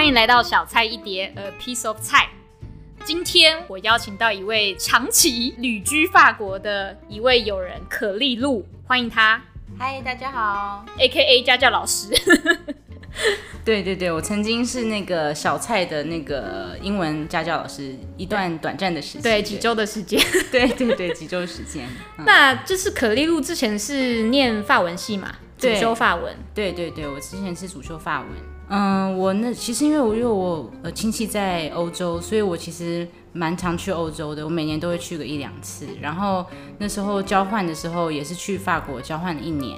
[0.00, 2.30] 欢迎来到小菜一碟，A piece of 菜。
[3.04, 9.42] 今天我邀请到一位长期旅居法国的一位友人可丽露，欢迎他。
[9.78, 12.08] 嗨，大家好，A.K.A 家教老师。
[13.62, 20.18] 对对对，我曾经是那个小菜的那个英文家教老师，一段短暂的时间，对，几周的时间，
[20.50, 21.86] 对对对，几周的时间。
[22.16, 26.34] 嗯、那就是可丽露之前是念法文系嘛，主修法文。
[26.54, 28.28] 对对对，我之前是主修法文。
[28.70, 35.88] 嗯，我那其实因为我因为我呃亲戚在欧洲，所以我其实蛮常去欧洲的，我每年都会去个一两次。
[36.00, 36.46] 然后
[36.78, 39.76] 那时候交换的时候也是去法国交换了一年，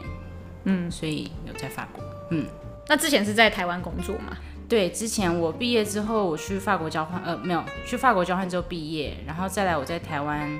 [0.64, 2.46] 嗯，所以有在法国，嗯。
[2.86, 4.36] 那之前是在台湾工作吗？
[4.68, 10.50] 对，之前我毕业之后，我去法国交换，呃，没有去法国交换之后毕业，然后再来我在台湾，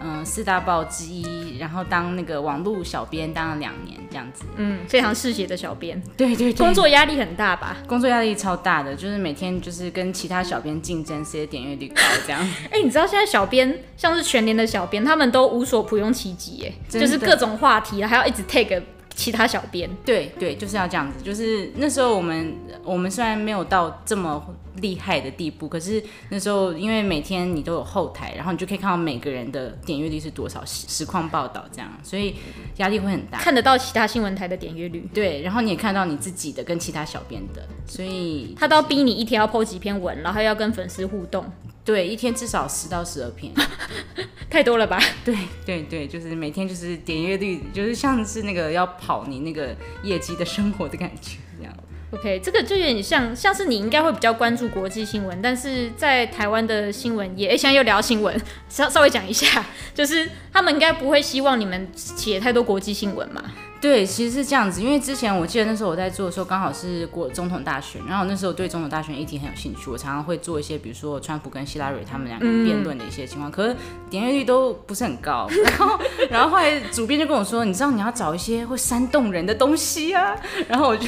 [0.00, 7.76] 嗯、呃，四大报之一，然后当那个网络小编当了两年这样子，嗯，非常嗜血的小编，对对对，工作压力很大吧？
[7.86, 12.40] 工作压力超大的，就是每天就是跟其他小编竞争谁的点阅率高这样。
[12.70, 18.82] 哎、欸，你知道现在小编像是全年的小编，他们都无所不用其极，哎，就是各种话题还要一直 take。
[19.18, 21.20] 其他小编，对对，就是要这样子。
[21.24, 24.40] 就是那时候我们我们虽然没有到这么
[24.76, 32.36] 厉害的地步，可是那时候因为每天你都有后台，然后你就可以看到每个人的点阅率是多少，实况报道这样，所以
[32.76, 33.38] 压力会很大。
[33.38, 41.44] 看得到其他新闻台的点阅率，对，然后你也看到你自己的跟其他小编的，所以他都要逼你一天要 po 几篇文，然后要跟粉丝互动。
[41.88, 43.50] 对，一天至少十到十二篇，
[44.50, 45.00] 太多了吧？
[45.24, 51.74] 对对对，就是每天就是点阅率，就是像是那个要跑你那个业绩的生活的感觉这样。
[52.10, 63.42] OK，这个就有点像，像是你应该会比较关注国际新闻，但是在台湾的新闻也，哎，现在又聊新闻，稍稍微讲一下， 就是他们应该不会希望你们写太多国际新闻嘛。
[63.80, 73.76] 对，其实是这样子，因为之前我记得那时候我在做的时候，刚好是过总统大选，然后那时候对总统大选议题很有兴趣，我常常会做一些，比如说川普跟希拉蕊他们两个辩论的一些情况，嗯、可是
[74.10, 75.48] 点阅率都不是很高。
[75.64, 80.34] 然后， 然后后来主编就跟我说，你知道你要找一些会煽动人的东西啊，
[80.66, 81.06] 然后我就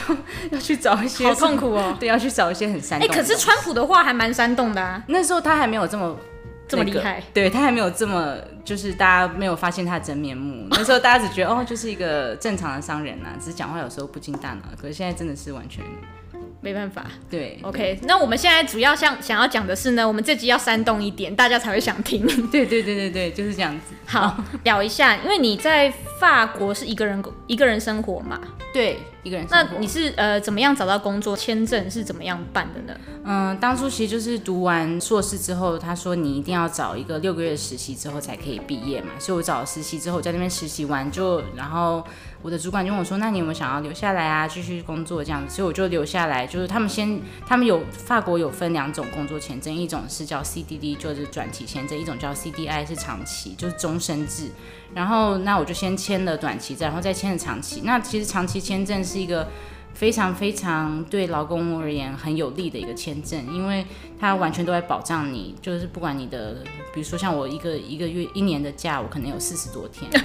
[0.52, 3.08] 要去找一些，好痛苦哦，对，要去找一些很煽动。
[3.08, 6.16] 哎，可是川普的话还蛮煽动的啊，那时候他还没有这么。
[6.70, 10.66] 这么厉害， 对，他还没有这么，就是大家没有发现他的真面目。
[10.70, 14.62] 那时候大家只觉得哦，就是一个正常的商人呐、啊，只是讲话有时候不经大脑。
[14.80, 15.84] 可是现在真的是完全。
[16.62, 22.26] 没办法，对，OK，对那我们现在主要想想要讲的是呢，我们这集要煽动一点，大家才会想听。
[22.52, 23.94] 对对对对对，就是这样子。
[24.04, 28.38] 好，聊一下，因为你在法国是一个人一个人生活嘛？
[28.74, 29.46] 对，一个人。
[29.50, 31.36] 那你是呃怎么样找到工作？
[31.36, 33.00] 签证是怎么样办的呢？
[33.24, 42.04] 嗯，当初其实就是读完硕士之后，他说你一定要找一个六个月实习之后才可以毕业嘛，所以我找了实习之后在那边实习完就，然后。
[42.42, 46.46] 我的主管就问我说：“那你有没有想要留下来啊，继续工作这样子？”所以我就留下来。
[46.46, 54.50] 就是他们先，他们有法国有分两种工作签证，一种是叫 CDD，就是短期签证；一种叫 CDI，是长期，就是终身制。
[54.94, 57.82] 然后那我就先签了短期，然后再签了长期。
[57.84, 59.48] 那其实长期签证是一个
[59.94, 63.86] 非常非常对劳工而言很有利的一个签证，因为
[64.18, 66.56] 它完全都在保障你，就是不管你的，
[66.92, 70.10] 比如说像我一个一个月一年的假，我可能有四十多天。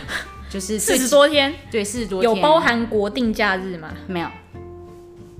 [0.47, 2.33] 就是四十多天，对，四十多天。
[2.33, 3.89] 有包含国定假日吗？
[4.07, 4.27] 没有，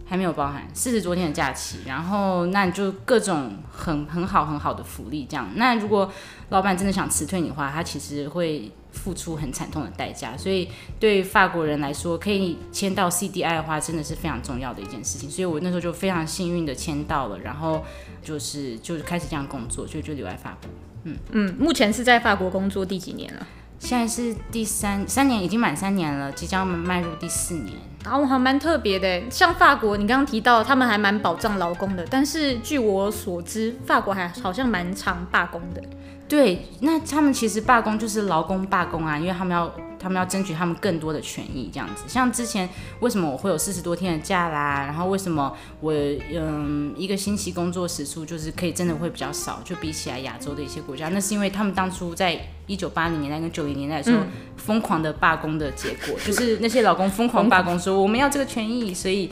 [0.06, 1.78] 还没有包含四十多天的假期。
[1.86, 5.48] 然后那你就各种很很好很好的福利这样。
[5.56, 6.12] 那如果
[6.50, 10.36] 老板真的想辞退你的话，他其实会付出很惨痛的代价。
[10.36, 10.68] 所以
[11.00, 15.30] 对法国人来说，可以签到 CDI 的话，真的是非常重要的一件事情。
[15.30, 17.84] 所以我那时候就非常幸运的签到了，然后
[18.24, 20.72] 就是就开始这样工作，就就留在法国。
[21.04, 23.46] 嗯嗯，目前是在法国工作第几年了？
[23.78, 27.76] 现在是第三三年，已经满三年了，即将迈入第四年。
[28.06, 35.82] 然后还蛮特别的，像法国，你刚刚提到他们还蛮保障劳工的，但是据我所知，法国还好像蛮常罢工的。
[36.28, 39.70] 对，那他们其实罢工就是劳工罢工啊，因为他们要。
[40.06, 42.04] 他们要争取他们更多的权益，这样子。
[42.08, 42.70] 像之前
[43.00, 44.84] 为什么我会有四十多天的假啦？
[44.86, 45.92] 然后为什么我
[46.32, 54.22] 嗯一个星期工作时数就是可以真的会比较少，就比起来亚洲的一些国家，那是因为他们当初在一九八零年代跟九零年代的时候
[54.58, 59.32] 疯狂的罢工的结果，嗯、就是那些老公疯狂罢工说我们要这个权益，所以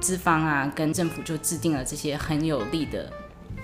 [0.00, 3.12] 资方啊跟政府就制定了这些很有利的。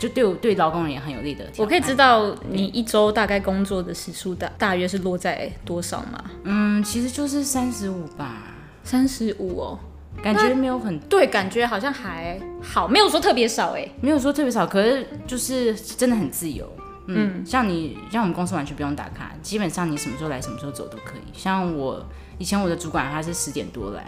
[0.01, 1.45] 就对我对劳工人也很有利的。
[1.59, 6.25] 我可以知道你一周大概工作的时数大大约是落在多少吗？
[6.45, 8.43] 嗯，其实就是三十五吧，
[8.83, 9.79] 三十五哦，
[10.23, 16.67] 感觉没有很对，感觉好像还好，没有说特别少哎，没有说特别少，可是就是真的很自由。
[17.07, 21.39] 嗯，嗯像你像我们公司完全不用打卡，基本上你什么时候来什么时候走都可以。
[21.39, 22.03] 像我
[22.39, 24.07] 以前我的主管他是十点多来。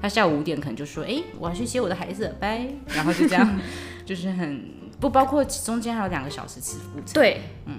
[0.00, 3.48] 他下午五点可能就说，哎、欸，我要去接我的孩子，拜，然后就这样，
[4.04, 4.60] 就是很
[5.02, 7.12] 不包括中间还有两个小时吃午餐。
[7.12, 7.74] 对，嗯。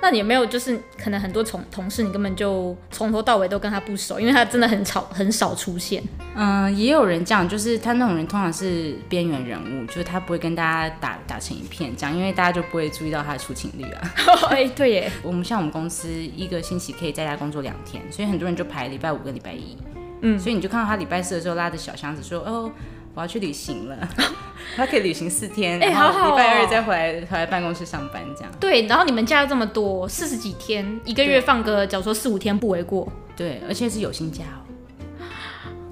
[0.00, 6.00] 那你有没有就是可能很多同同事你根本就从头到尾都跟他不熟，因为他真的很少很少出现。
[6.36, 14.14] 嗯，也有人这样，就是他那种人通常是边缘人物，就是他不会跟大家打打成一片这样，因为大家就不会注意到他的出勤率啊。
[14.50, 19.76] 哎、欸，对耶， 我们像我们公司一个星期可以在家工作两天，所以很多人就排礼拜五跟礼拜一。
[20.20, 22.70] 嗯，所以你就看到他礼拜四的时候拉着小箱子说：“哦，
[23.18, 24.08] 我要去旅行了。
[24.76, 28.52] ”他可以旅行四天，哎，好好，礼拜二再回来回来办公室上班这样。
[28.60, 33.10] 对，然后你们假这么多，四十几天，一个月放个，假如说四五天不为过。
[33.34, 34.62] 对，而且是有薪假哦。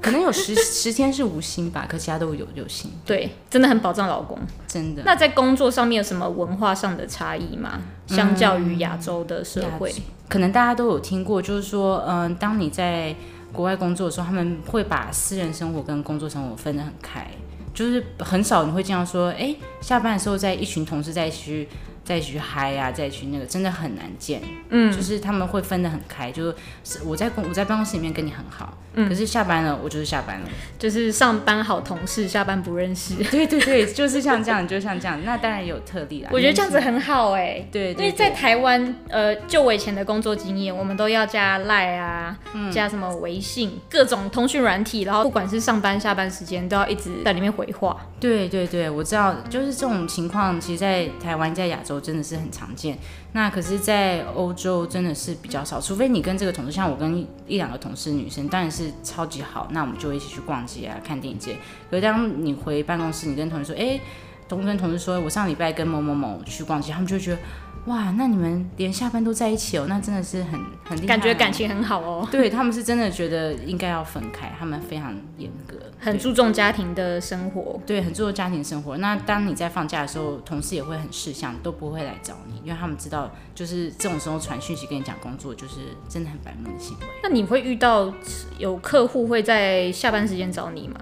[0.00, 2.88] 可能有十 十天是无薪吧，可其他都有有薪。
[3.04, 4.38] 对，真的很保障老公，
[4.68, 5.02] 真的。
[5.04, 7.80] 那在工作上面有什么文化上的差异吗？
[8.06, 13.16] 相较于亚洲的社会，嗯，可能大家都有听过，就是说，嗯，当你在
[13.56, 17.26] 国外工作的时候，他们会把私人生活跟工作生活分得很开。
[17.74, 21.66] 就是很少你会这样说，哎、下班的时候在一群同事在一起。
[22.06, 24.40] 再去嗨呀，再去那个，真的很难见。
[24.70, 30.48] 嗯，就是他们会分得很开，就是我在公我在办公室里面跟你很好，嗯，可是下班了我就是下班了，
[30.78, 33.16] 就是上班好同事，下班不认识。
[33.24, 35.20] 对对对， 就是像这样，就像这样。
[35.24, 36.30] 那当然也有特例啦。
[36.32, 37.68] 我觉得这样子很好哎、欸。
[37.72, 47.96] 对，对，对，因为在台湾，呃，就我以前的工作经验，我们都要加赖啊，嗯、加什么微信，各种通讯软体，然后不管是上班下班时间，都要一直在里面回话。
[48.20, 51.95] 对对对，我知道，就是这种情况，其实，在台湾，在亚洲。
[52.00, 52.98] 真的是很常见，
[53.32, 61.56] 那可是，在欧洲真的是比较少，除非你跟这个同事，像我跟一两个同事女生，当然是超级好，那我们就一起去逛街啊、看电影节。
[61.90, 64.00] 可是当你回办公室，你跟同事说，哎，
[64.48, 67.38] 同跟同事说我上礼拜跟某某某去逛街，他们就觉得。
[67.86, 72.26] 哇，那你们连下班都在一起哦，那真的是很很厉害哦，感觉感情很好哦。
[72.32, 77.80] 对，他们是真的觉得应该要分开，他们非常严格，很注重家庭的生活。
[77.86, 78.96] 对，很注重家庭生活。
[78.96, 85.74] 那当你在放假的时候，同事也会很事项，都不会来找你，因为他们知道，就是这种时候传讯息跟你讲工作，就是
[86.08, 87.06] 真的很白目的行为。
[87.22, 88.12] 那你会遇到
[88.58, 90.96] 有客户会在下班时间找你吗？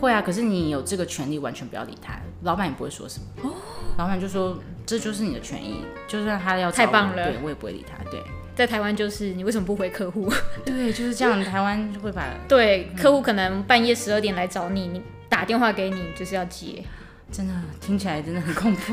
[0.00, 3.48] 会啊，可是你有这个权利，完全不要理他，老板也不会说什么。
[3.48, 3.54] 哦，
[3.98, 4.58] 老板就说。
[4.86, 8.02] 这就是你的权益，就算他要太棒了，对我也不会理他。
[8.10, 8.22] 对，
[8.54, 10.30] 在台湾就是你为什么不回客户？
[10.64, 11.42] 对，就是这样。
[11.42, 16.84] 台湾就会把 对、嗯、客户可能半夜十二点来找你，你打电话给你就是要接，
[17.32, 18.92] 真的听起来真的很恐怖，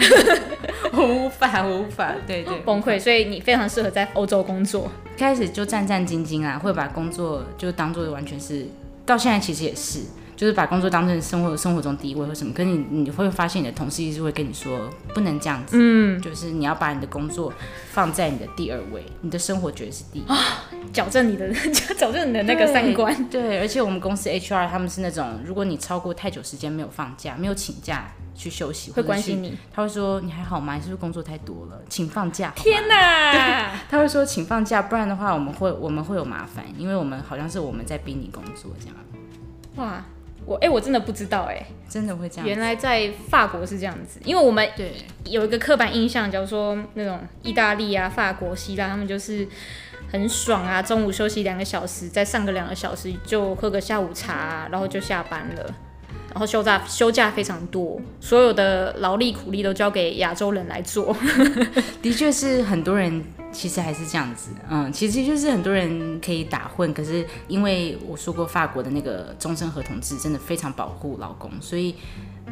[0.93, 2.99] 我无法，我无法，对对，崩溃。
[2.99, 8.65] 所以你非常适合在欧洲工作，开始就战战兢兢啊，会把工作就当做完全是，
[9.05, 9.99] 到现在其实也是。
[10.41, 17.53] 就是把工作当成生活生活中第一位或什么，可是你你会发现你的同事一直会跟你说不能这样子，嗯，就是你要把你的工作
[17.91, 20.23] 放在你的第二位，你的生活绝对是第一，
[20.91, 21.47] 矫正你的
[21.95, 23.15] 矫正你的那个三观。
[23.29, 30.73] 对，对，而且我们公司 HR 他们是那种，如果你超过太久时间没有放假，没有请假去休息，会关心你，他会说你还好吗？
[30.73, 31.79] 你是不是工作太多了？
[31.87, 32.51] 请放假。
[32.55, 33.79] 天哪！
[33.87, 38.95] 他会说请放假，不然的话我们会我们会有麻烦，因为我们好像是我们在逼你工作这样。
[39.75, 40.03] 哇。
[40.45, 42.47] 我哎、欸，我真的不知道哎、欸，真的会这样。
[42.47, 44.93] 原来在法国是这样子，因为我们对
[45.25, 49.47] 有一个刻板印象，假如说那种意大利啊、法国、希腊，他们就是
[50.11, 55.75] 很爽啊，中午休息两个小时，再上个两个小时就喝个下午茶、啊，然后就下班了。
[56.31, 61.16] 然后休假休假非常多，所有的劳力苦力都交给亚洲人来做。
[62.02, 63.21] 的确是很多人
[63.52, 71.94] 其实还是这样子，嗯，其实就是很多人可以打混，可是因为我说过法国的那个终身合同制真的非常保护劳工，所以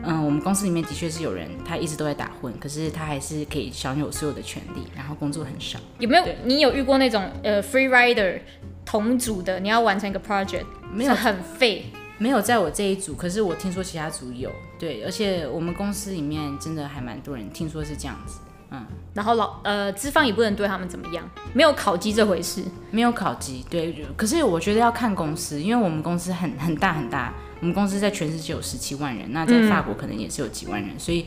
[0.03, 5.79] 嗯，我们公司里面的确是有人他一直都在打混，可是他还是可以享有所有的权利，然后工作很少。
[5.99, 8.39] 有没有你有遇过那种呃 free rider
[8.85, 11.85] 同组的，你要完成一个 project，没有很废？
[12.19, 18.39] 没有在我这一组，可是我听说其他组有，对，而且我们公司里面真的还蛮多人听说是这样子，
[18.71, 22.61] 嗯，然后老呃资方也不能对他们怎么样，没有考绩这回事，
[22.91, 31.25] 没有考绩，对，可是我觉得要看公司，因为我们公司很很大很大，我们公司在全世界有十七万人，那在法国可能也是有几万人，嗯、所以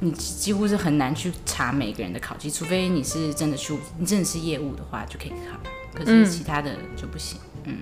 [0.00, 5.58] 你几乎是很难去查每个人的考绩，除非你是真的去，你真的是业务的话就可以考，
[5.92, 7.76] 可是其他的就不行，嗯，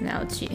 [0.00, 0.48] 嗯，了解。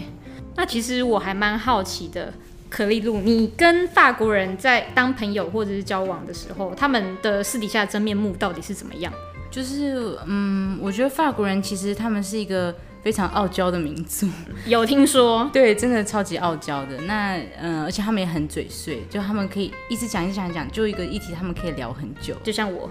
[0.56, 2.34] 那其实我还蛮好奇的，
[2.70, 9.12] 可丽露，你跟法国人在当朋友或者是交往的时候，他们的私底下真面目到底是怎么样？
[9.52, 14.28] 就是，嗯，我觉得法国人其实他们是一个非常傲娇的民族。
[14.66, 15.50] 有听说？
[15.52, 16.98] 对，真的超级傲娇的。
[17.02, 22.34] 那嗯、呃，而且他们也很嘴碎，就他们可以一直讲一直讲讲，就一个议题，他们可以聊很久。
[22.44, 22.90] 就像我，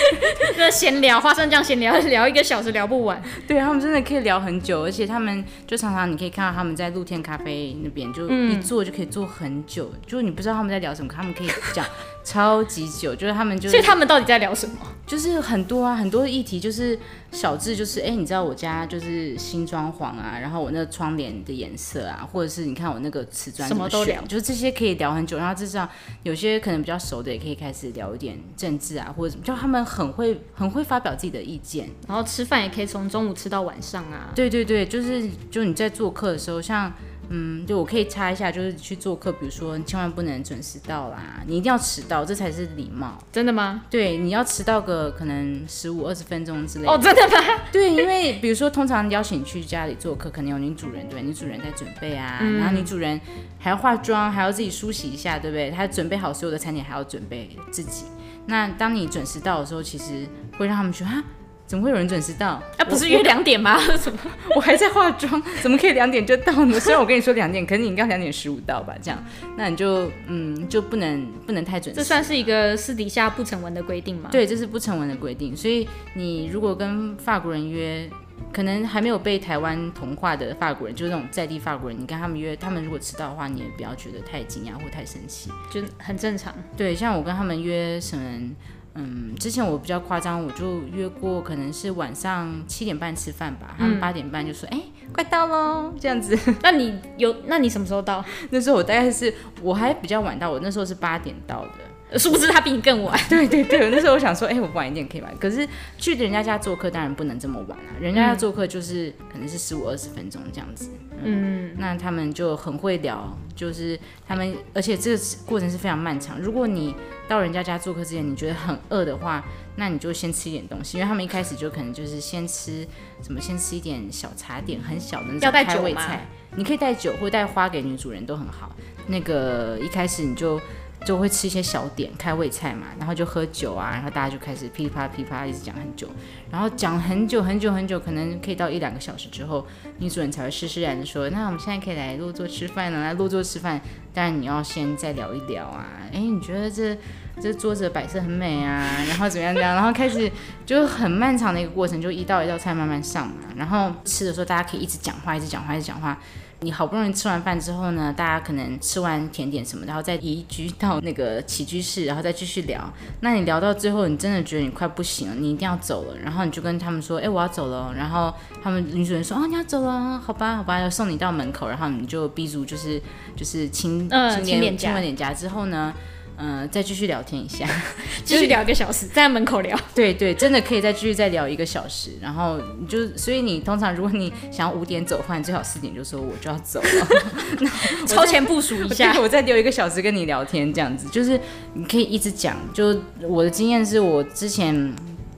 [0.58, 3.22] 那闲聊花生酱闲聊聊一个小时聊不完。
[3.46, 11.84] 对，他们真的可以聊很久，而且他们就常常你可以看到他们在露天咖啡那边就一坐就可以坐很久，嗯、就你不知道他们在聊什么，他们可以讲
[12.24, 13.70] 超级久，就是他们就是。
[13.70, 14.76] 所以他们到底在聊什么？
[15.06, 16.98] 就是很多啊，很多议题，就是
[17.30, 25.36] 小智就是哎，你知道我家就是新装潢啊，然后我那个窗帘的颜色啊，或者是你看我那个瓷砖什么都聊，就是这些可以聊很久。
[25.36, 25.86] 然后至少
[26.22, 31.90] 有些可能比较熟的，也可以开始聊一点政治啊，或者什么，就他们很会很会发表自己的意见。
[32.08, 34.32] 然后吃饭也可以从中午吃到晚上啊。
[34.34, 36.90] 对对对，就是就你在做客的时候，像。
[37.28, 43.18] 嗯，就我可以插一下，就是去做客，比如说你千万不能准时到啦，你一定要迟到，这才是礼貌。
[43.32, 43.82] 真的吗？
[43.90, 46.92] 对，你要迟到个可能十五二十分钟之类的。
[46.92, 47.60] 哦，真的吗？
[47.72, 53.20] 对，因为比如说通常邀请去家里做客，可能有女主人，对，女主人在准备啊，嗯、然后女主人
[53.58, 55.70] 还要化妆，还要自己梳洗一下，对不对？
[55.70, 58.04] 她准备好所有的餐点，还要准备自己。
[58.46, 60.26] 那当你准时到的时候，其实
[60.58, 61.24] 会让他们觉得啊。
[61.66, 62.62] 怎么会有人准时到？
[62.76, 63.78] 啊，不是约两点吗？
[63.96, 64.18] 怎么？
[64.54, 66.78] 我还在化妆，怎么可以两点就到呢？
[66.78, 68.94] 虽然我跟你说两点，可是你应该两点十五到吧？
[69.02, 69.24] 这样，
[69.56, 71.98] 那你就嗯就不能不能太准时。
[72.00, 74.28] 这算是一个私底下不成文的规定吗？
[74.30, 75.56] 对，这是不成文的规定。
[75.56, 78.08] 所以你如果跟法国人约，
[78.52, 86.54] 可能还没有被台湾同化的法国人，就是那种在地法国人，你跟他们约，他们如果迟到的话，你也不要觉得太惊讶或太生气，就很正常。
[86.76, 88.50] 对，像我跟他们约什么？
[88.94, 94.80] 嗯，之前我比较夸张，我就约过，可能是晚上七点半吃饭吧，他们八点半就说，哎、
[95.12, 96.38] 快到喽，这样子。
[96.62, 97.34] 那你有？
[97.46, 98.24] 那你什么时候到？
[98.50, 101.93] 那时候我大概是，我还比较晚到，我那时候是八点到的。
[102.18, 103.18] 殊不知他比你更晚。
[103.28, 105.30] 对对对，那时候我想说，哎、欸，我晚一点可以吧？
[105.40, 105.68] 可是
[105.98, 107.90] 去人家家做客，当然不能这么晚啊。
[108.00, 110.90] 人家家做客就是可能是十五二十分钟这样子。
[111.22, 116.38] 嗯，嗯，那他们就很会聊，就是他们，而且这个过程是非常漫长。
[116.38, 116.94] 如果你
[117.26, 119.44] 到人家家做客之前，你觉得很饿的话，
[119.76, 122.86] 那你就先吃一点东西，因为他们一开始就可能就是先吃
[123.22, 126.26] 什么，先吃一点小茶点，很小的那种开胃菜。
[126.56, 128.70] 你可以带酒或带花给女主人都很好。
[129.08, 130.60] 那个一开始你就。
[131.04, 136.08] 就会吃一些小点开胃菜嘛，然后就喝酒啊，然后大家就开始噼啪噼啪一直讲很久，
[136.50, 139.66] 然后讲很久很久很久，可能可以到一两个小时之后，
[139.98, 143.80] 女主人才会施施然的说：“那我们现在可以来落座吃饭了。”来落座吃饭，
[144.14, 145.86] 当然你要先再聊一聊啊。
[146.12, 146.96] 哎，你觉得这
[147.40, 150.30] 这桌子的摆设很美啊，然后怎么样怎样，然后开始
[150.64, 153.34] 就很漫长的一个过程，就一道一道菜慢慢上嘛。
[153.56, 156.18] 然后吃的时候大家可以一直讲话，一直讲话，一直讲话。
[156.64, 162.92] 你好不容易吃完饭之后呢，大家可能吃完甜点什么，然后再移居到那个起居室，然后再继续聊。
[163.20, 173.00] 那你聊到最后，你真的觉得你快不行了，你一定要走了，然后你就跟他们说：“哎，我要走了。”然后他们女主人说：“哦，你要走了，好吧，好吧，要送你到门口。”然后你就逼住，就是
[173.36, 174.08] 就是亲
[174.42, 175.92] 亲脸亲吻脸颊之后呢。
[176.36, 177.66] 嗯、呃，再继续聊天一下，
[178.24, 179.78] 继续聊一个小时，在门口聊。
[179.94, 182.10] 对对，真的可以再继续再聊一个小时。
[182.20, 187.08] 然后你就，所以你通常如果你想要五点走的话，你最好四点就说我就要走了。
[187.60, 191.38] 那超前部署一下， 我再留一个小时跟你聊天，这样子就是
[191.74, 192.56] 你可以一直讲。
[192.72, 194.92] 就我的经验是我之前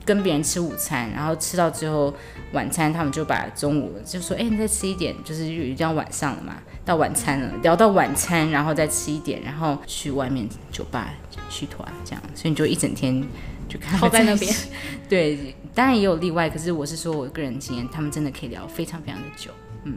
[0.05, 2.15] 跟别人吃午餐，然后吃到最后
[2.53, 6.57] 晚餐，他们就把中午就说，哎，你再吃一点，就是已经晚上了嘛。
[6.87, 11.12] 到晚餐了，聊到晚餐，然后再吃一点，然后去外面酒吧
[11.50, 13.21] 去团，这样，所以你就一整天
[13.69, 14.55] 就看泡在那边。
[15.09, 19.50] 对，当然也有例外，可是我是说我个人经验，他们真的可以聊非常非常的久。
[19.83, 19.97] 嗯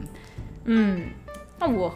[0.64, 1.02] 嗯，
[1.60, 1.94] 那我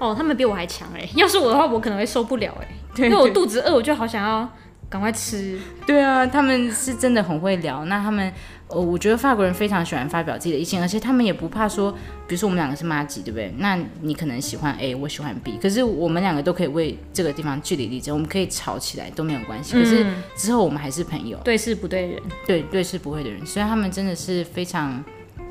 [0.00, 4.50] 哦，他们比我还强哎， 要是我的话，我可能会受不了 哎，因为我肚子饿，我就好想要
[4.90, 5.56] 赶快吃。
[5.86, 8.32] 对啊，他们是真的很会聊，那他们。
[8.72, 11.92] 呃，我觉得法国人非常喜欢发表自己的意见，而且他们也不怕说，
[12.26, 13.52] 比如说我们两个是妈吉，对不对？
[13.58, 19.74] 那你可能喜欢 A，我喜欢 B，可是我们两个都可以为这个地方据理力争，我们可以吵起来都没有关系。
[19.74, 25.04] 可是之后我们还是朋友，对事不对人，对对事不会的人，所以他们真的是非常，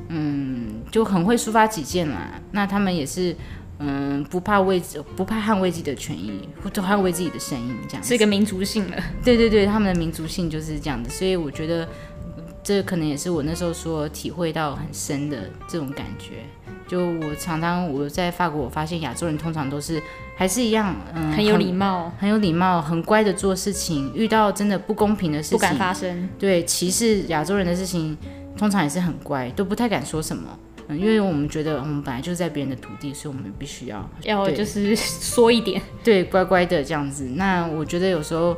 [0.08, 2.42] 嗯，就很会抒发己见啦。
[2.52, 3.36] 那他们也是，
[3.78, 4.82] 嗯，不怕为
[5.16, 8.98] 不怕捍卫自己的权益，或者捍卫自己的声音，这样是一个民族性了。
[9.24, 11.88] 对对对，他们的民族性就是这样的，所以我觉得。
[12.64, 16.44] 这可能也是我那时候说体会到很深的这种感觉。
[16.88, 20.02] 就我常常我在法国，我发现亚洲人通常都是
[20.36, 24.12] 还是一样，嗯，很有礼貌，很，很有礼貌，很乖的做事情。
[24.14, 26.28] 遇到真的不公平的事情，不敢发生。
[26.38, 28.18] 对，歧视亚洲人的事情，
[28.58, 30.60] 通常也是很乖，都不太敢说什么。
[30.90, 37.24] 嗯，因为我们觉得我们本来就是在别人的土地，所以我们必须要要就是说一点，对，乖乖的这样子。
[37.36, 38.58] 那我觉得有时候。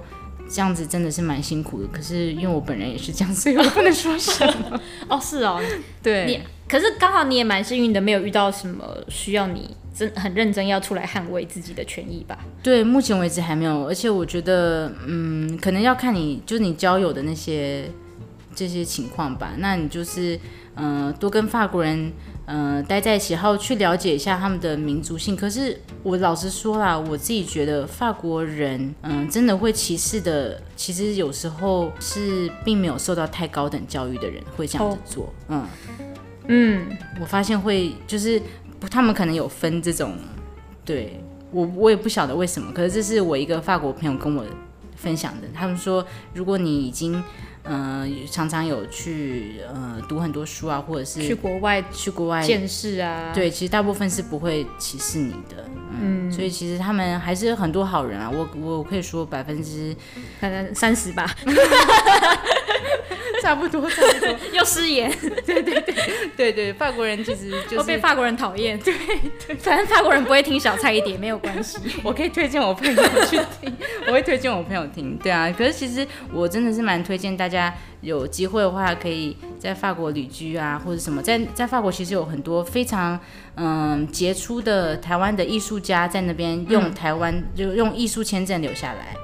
[0.50, 4.80] 这样子真的是蛮辛苦的，可是因为我本人也是这样，所以我不能说什么。
[5.10, 5.62] 哦，是哦，
[6.02, 6.26] 对。
[6.26, 12.38] 你可是刚好你也蛮幸运的，没有遇到什么需要你真很认真要出来捍卫自己的权益吧？
[12.62, 13.88] 对，目前为止还没有。
[13.88, 17.90] 而且我觉得，嗯，可能要看你就是你交友的那些
[18.56, 19.54] 这些情况吧。
[19.58, 20.40] 那你就是，
[20.76, 22.12] 嗯、呃，多跟法国人。
[22.46, 25.36] 嗯、呃，待在一起，然后去了解一下他们的民族性。
[25.36, 35.26] 可是我老实说啦，我自己觉得法国人，嗯、呃，真的会歧视的，其实有时候是并没有受到太高等教育的人会这样子做。
[35.26, 35.68] 哦、嗯
[36.48, 38.42] 嗯，我发现会就是
[38.92, 40.14] 他们可能有分这种，
[40.84, 41.20] 对
[41.52, 42.74] 我我也不晓得为什么。
[42.74, 44.44] 可是这是我一个法国朋友跟我
[44.96, 47.24] 分享的，他们说如果你已经。
[47.64, 53.32] 嗯、呃，常常有去呃读很多书啊，或者是去国外去国外见识啊。
[53.34, 55.66] 对，其实大部分是不会歧视你的。
[55.92, 58.30] 嗯，嗯所以其实他们还是很多好人啊。
[58.30, 59.96] 我我可以说百分之
[60.40, 61.30] 可能三十吧。
[63.42, 64.36] 差不多，差不多。
[64.54, 65.12] 又失言。
[65.46, 65.96] 对对对
[66.36, 68.80] 对对，法国人其实就是被法国人讨厌。
[68.80, 68.94] 对
[69.46, 71.78] 对，反正法国人不会听小菜一碟，没有关系。
[72.04, 73.76] 我可以推荐我朋友去听，
[74.08, 75.18] 我会推荐我朋友听。
[75.18, 83.20] 对啊，可是其实我真的是蛮推荐大家有机会的话，可以在法国旅居啊，或者什么，在在法国其实有很多非常
[83.56, 89.16] 嗯杰出的台湾的艺术家在那边用台湾、嗯、就用艺术签证留下来。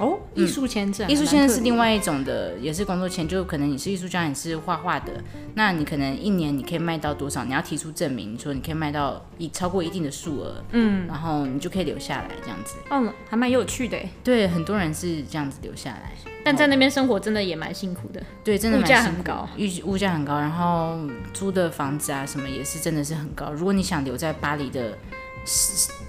[0.00, 5.12] 哦，艺术签证，艺术签证是另外一种的，也是工作签，就可能你是艺术家，你是画画的，
[5.54, 7.44] 那你可能一年你可以卖到多少？
[7.44, 12.76] 你要提出证明，你说你可以卖到一超过一定的数额，嗯，然后你就可以留下来这样子。
[12.88, 13.98] 哦，还蛮有趣的。
[14.24, 18.22] 对，很多人是这样子留下来，但在那边生活真的也蛮辛苦的。
[18.42, 20.98] 对，真的蛮辛苦，物价很高，物物价很高，然后
[21.34, 23.52] 租的房子啊什么也是真的是很高。
[23.52, 24.96] 如果你想留在巴黎的。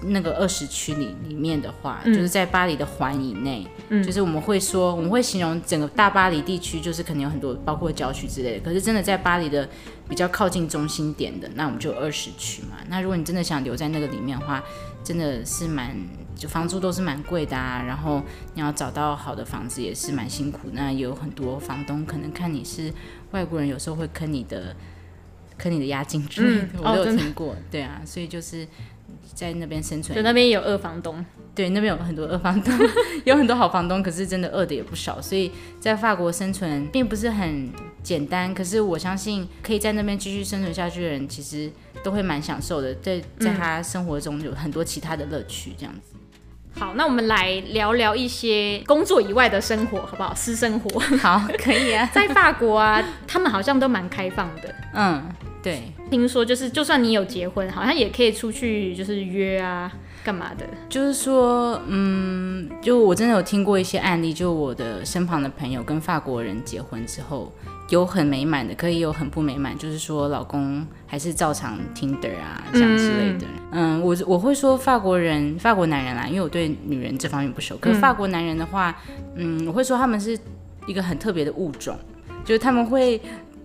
[0.02, 8.64] 那个二十区里里面的话，嗯、就是在巴黎的环以内，嗯、就是我们会说，我们会形容整个大巴黎地区，就是可能有很多，包括郊区之类的。
[8.64, 9.68] 可是真的在巴黎的
[10.08, 12.76] 比较靠近中心点的，那我们就二十区嘛。
[12.88, 14.62] 那如果你真的想留在那个里面的话，
[15.02, 15.96] 真的是蛮，
[16.36, 17.82] 就房租都是蛮贵的啊。
[17.86, 18.22] 然后
[18.54, 20.68] 你要找到好的房子也是蛮辛苦。
[20.72, 22.92] 那有很多房东可能看你是
[23.30, 24.76] 外国人，有时候会坑你的，
[25.56, 27.52] 坑你的押金之类的，嗯、我都有听过。
[27.52, 28.68] 哦、对啊，所以就是。
[29.34, 31.24] 在那边生存，就那边也有二房东，
[31.54, 32.72] 对，那边有很多二房东，
[33.24, 37.70] 有很多好房东，可是真的饿的也不少，所以在法国生存并不是很
[38.02, 38.54] 简单。
[38.54, 41.70] 可是我相信可以在那边继续生存下去的人，其实
[42.02, 46.16] 都会蛮享受的，在在他生活中有很多其他的乐趣，这样子。
[46.74, 50.34] 好，那我们来聊聊一些工作以外的生活，好不好？
[50.34, 52.08] 私生活，好，可以啊。
[52.14, 55.22] 在法国啊，他们好像都蛮开放的，嗯。
[55.62, 59.92] 对，听说就是，就算你有结婚，好像也可以出去，就是约啊，
[60.24, 60.66] 干嘛的？
[60.88, 67.52] 就是说，嗯，就我真的有听过一些案例，就我的身旁的朋友跟法国人结婚之后，
[67.90, 73.46] 有很美满的，可以有很不美满，就是说老公还是照常 Tinder 啊这样之类的。
[73.70, 77.76] 嗯，嗯，我我会说法国人，法国男人啦，因为我对女人这方面不熟。
[77.76, 79.00] 可是法国男人的话，
[79.36, 80.36] 嗯，我会说他们是
[80.88, 81.96] 一个很特别的物种，
[82.44, 83.20] 就是他们会。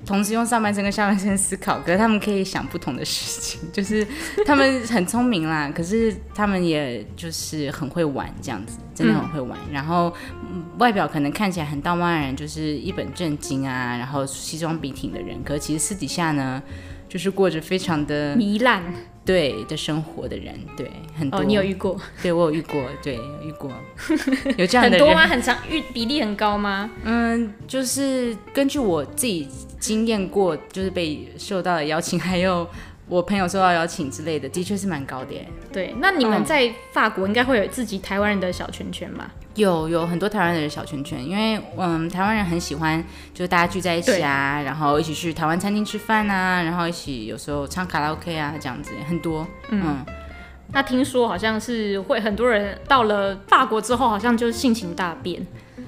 [0.07, 4.07] 同时用上半身跟下半身思考，可是他们可以想不同的事情， 就是
[4.45, 9.59] 他们很聪明啦，可是他们也就是很会玩这样子，真的很会玩。
[9.67, 10.11] 嗯、然后
[10.79, 16.63] 外表可能看起来很道貌岸然，就是一本正经啊，然后西装笔挺的人，可是其实私底下呢，
[17.09, 18.81] 就是过着非常的糜烂。
[19.27, 21.41] 对的生活的人，对很多。
[21.41, 21.99] 哦，你有遇过？
[22.23, 23.69] 对我有遇过，对有遇过，
[24.57, 25.27] 有这样的人很多吗？
[25.27, 26.89] 很长，遇比例很高吗？
[27.03, 29.47] 嗯，就是根据我自己
[29.79, 32.67] 经验过，就是被受到的邀请， 还有。
[33.09, 35.47] 我朋友受到邀请之类的，的确是蛮高的耶。
[35.71, 39.31] 对，那你们在法国应该会有自己台湾人的小圈圈吧？
[39.57, 49.45] 有，有很多台湾人的小圈圈，因为嗯，台湾人很喜欢，就是大家聚在一起啊，然后一起去台湾餐厅吃饭啊，然后一起有时候唱卡拉 OK 啊，这样子很多。
[49.69, 50.05] 嗯，嗯，
[50.71, 55.45] 那听说好像是会很多人到了法国之后，好像就性情大变。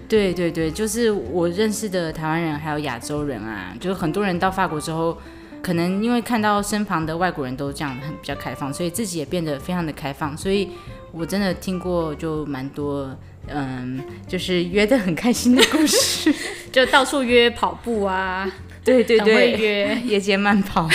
[0.07, 5.17] 对对对，就是我认识的台湾人还有亚洲人啊，就是很多人到法国之后。
[5.61, 10.35] 可能因为看到身旁的外国人都这样很比较开放，所以自己也变得非常的开放。
[10.35, 10.69] 所以
[11.11, 13.13] 我真的听过就蛮多，
[13.53, 16.33] 嗯，就是约的很开心的故事，
[16.71, 18.49] 就到处约跑步啊，
[18.83, 20.87] 对对对，会约夜间慢跑，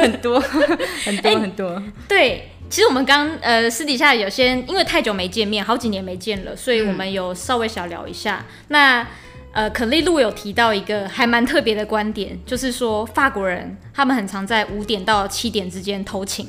[0.00, 0.40] 很多
[1.04, 1.82] 很多很多。
[2.08, 8.44] 对，其实我们刚呃私底下有些因为太久没见面，好几年没见了，所以我们有稍微小聊一下。
[8.48, 9.06] 嗯、那
[9.52, 16.46] 呃，可丽露有提到一个还蛮特别的观点，就是说法国人他们很常在五点到七点之间偷情。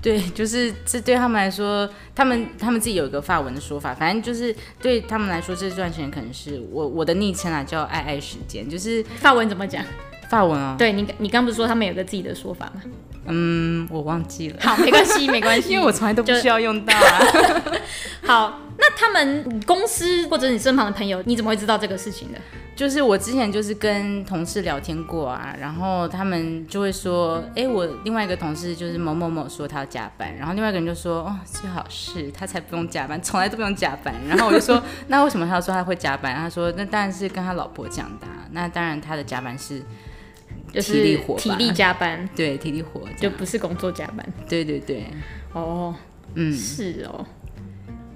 [0.02, 9.84] 对，就是这对他们来说，他们他们自己有一个法文的说法，反正就是对他们来说，这段时间可能是我我的昵称啊，叫爱爱时间，就是法文怎么讲？
[10.30, 10.74] 法文哦。
[10.78, 12.82] 对你，你刚不是说他们有个自己的说法吗？
[13.26, 14.56] 嗯，我忘记了。
[14.60, 17.20] 好，没关系，没关系， 因为我从来都不需要用到啊。
[18.24, 22.38] 好，那他们公司或者你身旁的朋友，你怎么会知道这个事情的？
[22.74, 34.14] 就是我之前就是跟同事聊天过啊，然后他们就会说，哎，我另外一个同事就是某某某说他要加班，然后另外一个人就说，哦，最好是他才不用加班，从来都不用加班。
[34.26, 36.34] 然后我就说， 那为什么他要说他会加班？
[36.34, 38.48] 他说，那当然是跟他老婆讲的啊。
[38.52, 39.82] 那当然他的加班是
[40.72, 44.26] 体力活，体力加班，对，体力活，就不是工作加班。
[44.48, 45.06] 对对对，
[45.52, 45.94] 哦，
[46.34, 47.26] 嗯，是哦。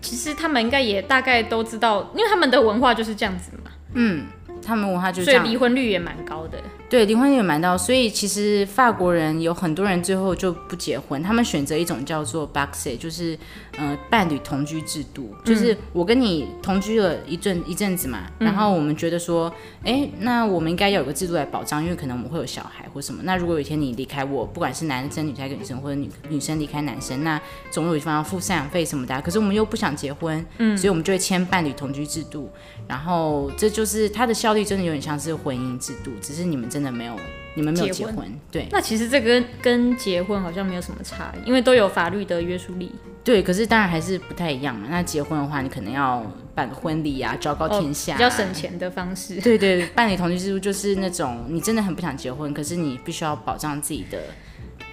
[0.04, 3.70] 其实他们应该也大概都知道，因为他们的文化就是这样子嘛。
[3.94, 4.26] 嗯。
[4.66, 6.56] 他们文化就是这样，所以离婚率也蛮高的。
[6.88, 13.38] 对，离婚率也蛮高，所以其实法国人有很多人最后就不结婚，他们选择一种叫做 b a x e 就是
[13.76, 23.22] 呃伴侣同居制度，嗯、就是我跟你同居了一阵一阵子嘛，然后我们觉得说，哎、嗯，那我们应该要有个制度来保障，因为可能我们会有小孩或什么。
[23.24, 29.20] 那如果有一天你离开我，不管是男生离开女生，或者女女生离开男生，那总有一方要付赡养费什么的。
[29.22, 32.50] 可是我们又不想结婚，嗯，所以我们就会签伴侣同居制度。
[32.86, 37.16] 然后这就是它的效率，真的有点像是婚姻制度，只是你们真的没有，
[37.54, 38.68] 你们没有结婚，结婚对。
[38.70, 42.92] 那其实这个跟跟结婚好像没有什么差，因为都有法律的约束力。
[43.22, 44.86] 对，可是当然还是不太一样嘛。
[44.90, 46.22] 那结婚的话，你可能要
[46.54, 49.40] 办婚礼啊，昭告天下，啊，哦，比较省钱的方式。
[49.40, 54.18] 对对，办理同居制度就是那种你真的很不想结婚，可是你必须要保障自己的。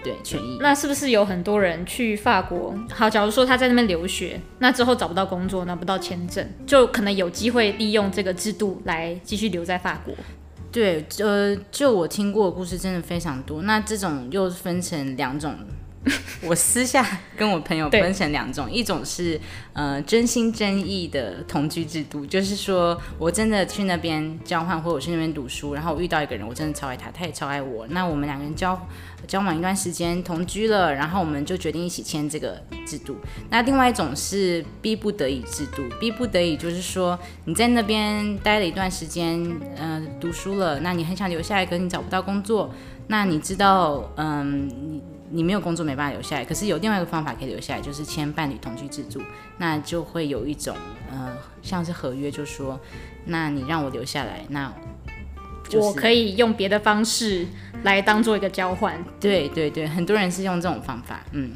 [0.02, 0.58] 对，权益。
[0.60, 2.74] 那是不是有很多人去法国？
[2.90, 10.12] 好，假如说他在那边留学，那之后找不到工作，拿不到签证，就可能有机会利用这个制度来继续留在法国。
[10.72, 13.62] 对，呃，就我听过的故事真的非常多。
[13.62, 15.54] 那这种又分成两种。
[16.42, 19.40] 我私下跟我朋友分成两种，一种是
[19.72, 28.76] 呃真心真意的同居制度，就是说我真的去那边交换，或者我去那边读书，然后我遇到一个人，我真的超爱他，他也超爱我，那我们两个人交
[29.28, 33.16] 交往一段时间，同居了，然后我们就决定一起签这个制度。
[33.50, 39.40] 那另外一种是逼不得已制度，逼不得已就是说你在那边待了一段时间，
[39.76, 42.74] 呃，读书了，那你很想留下来，可你找不到工作，
[43.06, 45.02] 那你知道，嗯、呃，你。
[45.32, 49.22] 你没有工作没办法留下来，可是有另外一个方法可以留下来，就是签伴侣同居制度，
[49.58, 50.76] 那就会有一种
[51.10, 52.78] 呃像是合约，就说，
[53.24, 54.72] 那你让我留下来，那、
[55.68, 57.46] 就是、我可以用别的方式
[57.82, 59.02] 来当做一个交换。
[59.18, 61.52] 对对对，很多人是用这种方法，嗯，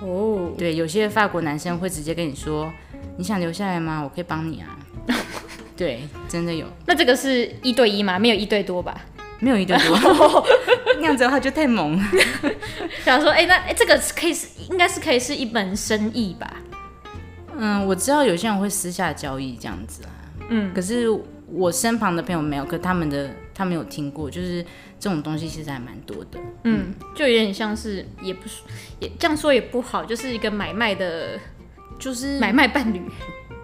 [0.00, 2.72] 哦，对，有些法国男生会直接跟你说，
[3.16, 4.00] 你想留下来吗？
[4.02, 4.78] 我可以帮你啊。
[5.74, 6.66] 对，真的有。
[6.86, 8.18] 那这个是一对一吗？
[8.18, 9.00] 没有一对多吧？
[9.42, 10.46] 没有一对多，
[10.98, 12.04] 那样子的话就太猛了。
[13.04, 16.48] 想说，哎、欸，那哎、欸，这个可以是，应该是可以是一门生意吧？
[17.58, 20.10] 嗯，我知道有些人会私下交易这样子啊。
[20.48, 21.08] 嗯，可是
[21.48, 24.64] 我身旁的朋友没有，可他们的他们有听过，就是
[25.00, 26.38] 这种东西其实还蛮多的。
[26.62, 28.62] 嗯，就有点像是，也不是，
[29.00, 31.36] 也这样说也不好，就是一个买卖的，
[31.98, 33.02] 就是买卖伴侣。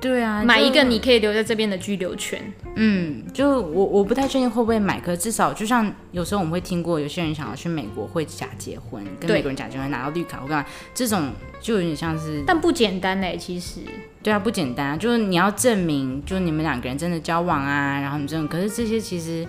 [0.01, 2.41] 对啊，买一个你可以留在这边的居留权。
[2.77, 10.67] 嗯，就我我不太确定会不会买，可至少就像有时候我们会听过，有些人想要去美国会假结婚，跟美国人假结婚拿到绿卡，我干嘛？
[10.95, 13.81] 这种就有点像是，但不简单哎，其实。
[14.23, 19.47] 对啊，不简单啊，就是你要证明，就是你们两个人真的交往啊，然后你这种，可是这些其实，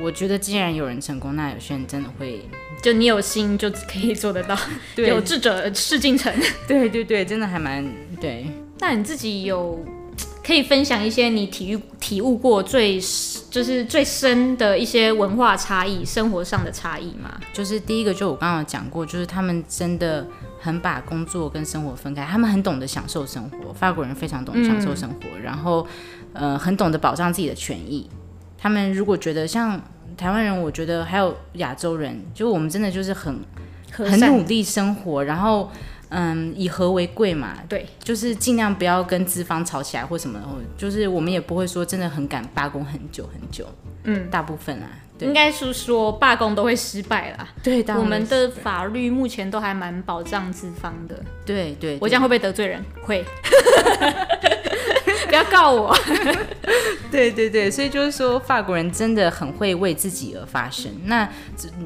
[0.00, 2.40] 我觉得既然有人成功，那有些人真的会，
[2.82, 4.56] 就你有心就可以做得到，
[4.96, 6.32] 对有志者事竟成。
[6.66, 7.84] 对对对，真的还蛮
[8.20, 8.46] 对。
[8.80, 9.78] 那你自己有
[10.44, 12.98] 可以分享一些你体育体悟过最
[13.50, 17.38] 就是最深的一些文化差异、生活上的差异吗？
[17.52, 20.26] 就是第一个，就我刚刚讲过，就是他们真的
[20.60, 23.72] 很把工作跟生活分开，他们很懂得享受生活。
[23.74, 25.86] 法国人非常懂得享受生活，嗯、然后
[26.32, 28.08] 呃很懂得保障自己的权益。
[28.56, 29.80] 他们如果觉得像
[30.16, 33.38] 台湾人，我觉得还有亚洲人，就我们真的就是很
[33.92, 35.70] 很努力生活，然后。
[36.10, 40.40] 嗯，以和为贵嘛，对，就是尽量不要跟资方吵起来或什么，
[40.76, 43.66] 就是我们也不会说真的很敢罢工很久很久，
[44.04, 52.82] 嗯，大部分啊，对，应该是说罢工都会失败啦，对，我们的法律目前都还蛮保障资方的，对对，对，我这样会不会得罪人？
[53.02, 53.24] 会。
[55.38, 55.96] 不要告我。
[57.10, 60.90] 对对对，所以就是说，法国人真的很会为自己而发声。
[61.04, 61.28] 那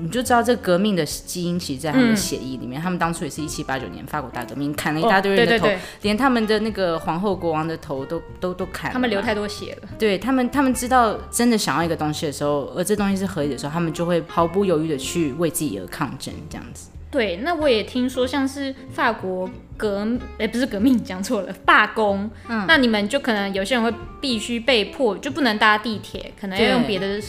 [0.01, 2.81] 你就知道，这革命的基因其实在他们的血液里面。
[2.81, 8.93] 嗯、他们当初也是一七八九年法国大革命，砍了一大堆人的头，哦、对对对，连他们的那个皇后、国王的头都都都砍了。
[8.93, 9.89] 他们流太多血了。
[9.99, 16.89] 对他们，他们知道真的想要一个东西的时候，而这东西是合理的时候，他们就会毫不犹豫的去为自己而抗争，这样子。
[17.11, 20.07] 对，那我也听说，像是法国革，
[20.39, 22.31] 哎、欸，不是革命，讲错了，罢工。
[22.49, 27.21] 嗯，那你们就可能有些人会必须被迫就不能搭地铁，可能要用别的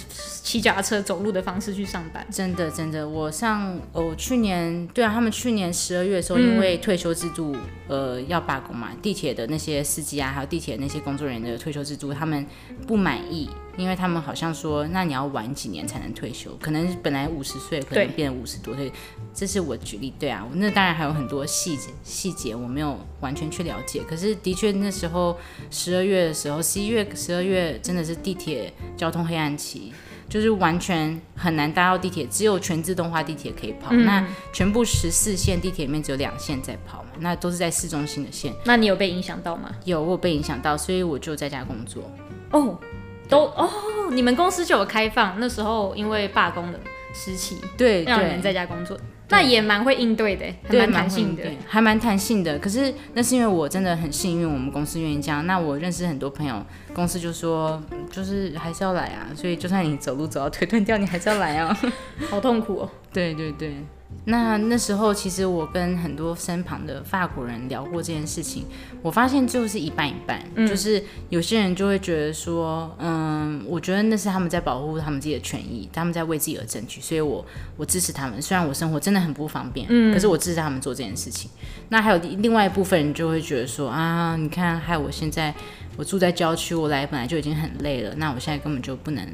[0.44, 2.26] 骑脚踏车、走路的方式去上班。
[2.32, 7.56] 真的，真的，我上哦，去年对啊，他们去年十二月的时候，因为退休制度、
[7.88, 12.46] 嗯、呃要罢工嘛，地铁的那些司机啊，还有地铁那些工作人员的退休制度，他们
[12.88, 13.50] 不满意。
[13.76, 16.56] 因为他们好像说，那你要晚几年才能退休？
[16.62, 18.92] 可能本来五十岁，可能变五十多岁。
[19.34, 20.48] 这是我举例，对啊。
[20.54, 24.02] 那当然还有很多细节细节我没有完全去了解。
[24.10, 25.38] 可是的确那时候
[25.69, 29.93] 十二月的时候，十一月、十二月真的是地铁交通黑暗期，
[30.28, 33.89] 就是完全很难搭到地铁，只有全自动化地铁可以跑。
[33.91, 38.54] 嗯、那全部十四线地铁里面只有两线在跑嘛，那都是在市中心的线。
[38.65, 39.69] 那你有被影响到吗？
[39.86, 42.04] 有，我有被影响到，所以我就在家工作。
[42.52, 42.78] 哦。
[43.30, 43.69] 都哦，
[44.12, 46.80] 你们公司就有开放，那时候因为罢工的
[47.15, 49.00] 时期，对，让人在家工作，
[49.34, 52.60] 那也蛮会应对的，还蛮弹性的，还蛮弹性的。
[52.60, 55.46] 可是那是因为我真的很幸运，我们公司愿意这样。
[55.48, 61.76] 那我认识很多朋友，公司就说就是还是要来啊，所以就算你走路走到腿断掉，你还是要来啊，
[62.30, 62.89] 好痛苦哦。
[63.12, 63.76] 对对对。
[64.26, 68.66] 那那时候，其实我跟很多身旁的法国人聊过这件事情，
[69.02, 77.44] 我发现就是一半一半，嗯、就是有些人就会觉得说，嗯，我觉得那是他们在保护他们自己的权益，他们在为自己而争取，所以我
[77.76, 78.42] 我支持他们。
[78.42, 81.50] 虽然我生活真的很不方便，嗯，可是我支持他们做这件事情。
[81.89, 85.54] 那还有另外一部分人就会觉得说，啊，你看，害我现在
[85.98, 89.28] 我住在郊区，我来本来就已经很累了，那我现在根本就不能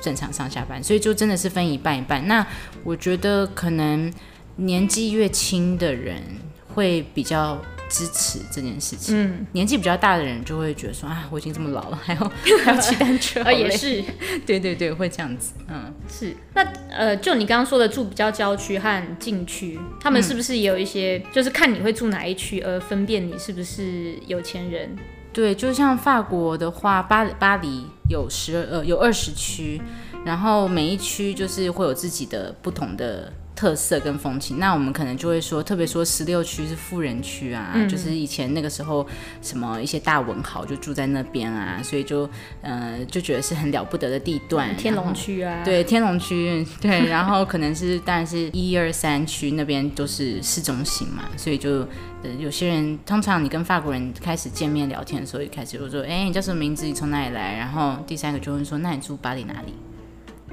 [0.00, 2.26] 正常上下班，所以就真的是分一半一半。
[2.26, 2.46] 那
[2.84, 4.12] 我觉得可能。
[4.56, 6.22] 年纪越轻的人
[6.68, 14.04] 会比较支持这件事情，嗯，年纪比较大的人就会觉得说啊，我已经这么老了，还要还要骑单车，呃，也是，
[14.44, 16.36] 对对对，会这样子，嗯，是。
[16.52, 24.94] 那呃，就你刚刚说的住比较郊区和禁区，他们是不是也有一些，嗯、就是看你会住哪一区而分辨你是不是有钱人？
[25.32, 29.80] 对，就像法国的话，巴巴黎有十呃有二十区，
[30.24, 33.32] 然后每一区就是会有自己的不同的。
[33.54, 39.06] 特色跟风情，那我们可能就会说，特别说十六区是富人区啊，嗯、就是以前那个时候
[39.40, 42.28] 什么一些大文豪就住在那边啊，所以就
[42.62, 44.74] 呃就觉得是很了不得的地段。
[44.76, 51.86] 天龙区啊，对，天龙区，对， 然后可能是当然是一二三区那边都是市中心嘛，所以就
[52.24, 56.84] 呃有些人通常你跟法国人开始见面聊天的时候，一开始就说，哎，你叫什么名字？
[56.84, 57.56] 你从哪里来？
[57.58, 59.74] 然后第三个就会说，那你住巴黎哪里？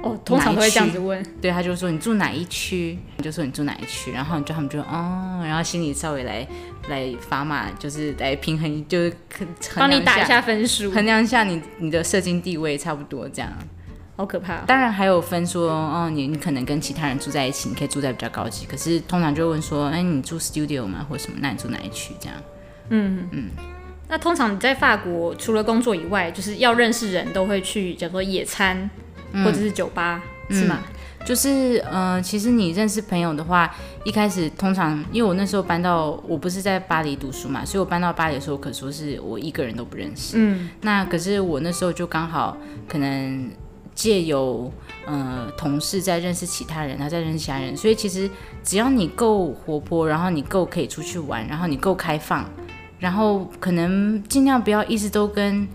[0.02, 6.46] 哦，通常都会这样子问，对，他就说你住哪一区，你就说你住哪一区，然后你就他们就哦，然后心里稍微来
[6.88, 9.12] 来砝码，就是来平衡，就是
[9.76, 13.52] 帮你打一下分数，衡量一下你你的社经地位差不多这样，
[14.16, 14.60] 好可怕哦。
[14.66, 21.38] 当然还有分说哦，你你可能跟其他人住在一起，你可以住在比较高级，可是通常就会问说，哎，你住 studio 吗，或者什么？
[21.42, 22.14] 那你住哪一区？
[22.18, 22.36] 这样，
[22.88, 23.50] 嗯嗯。
[24.08, 28.88] 那通常你在法国除了工作以外，就是要认识人都会去叫做野餐。
[29.32, 30.80] 或者是酒吧、嗯、是吗？
[31.22, 33.70] 就是呃，其实你认识朋友的话，
[34.04, 40.36] 一开始通常因为我那时候搬到，我不是在巴黎读书嘛，所以我搬到巴黎的时候，可说是我一个人都不认识。
[40.38, 42.56] 嗯，那可是我那时候就刚好
[42.88, 43.50] 可能
[43.94, 44.72] 借由
[45.04, 48.28] 呃同事在认识其他人，他在认识其他人，所以其实
[48.64, 52.48] 只要你够活泼，然后你够可以出去玩，然后你够开放，
[52.98, 55.68] 然后可能尽量不要一直都跟。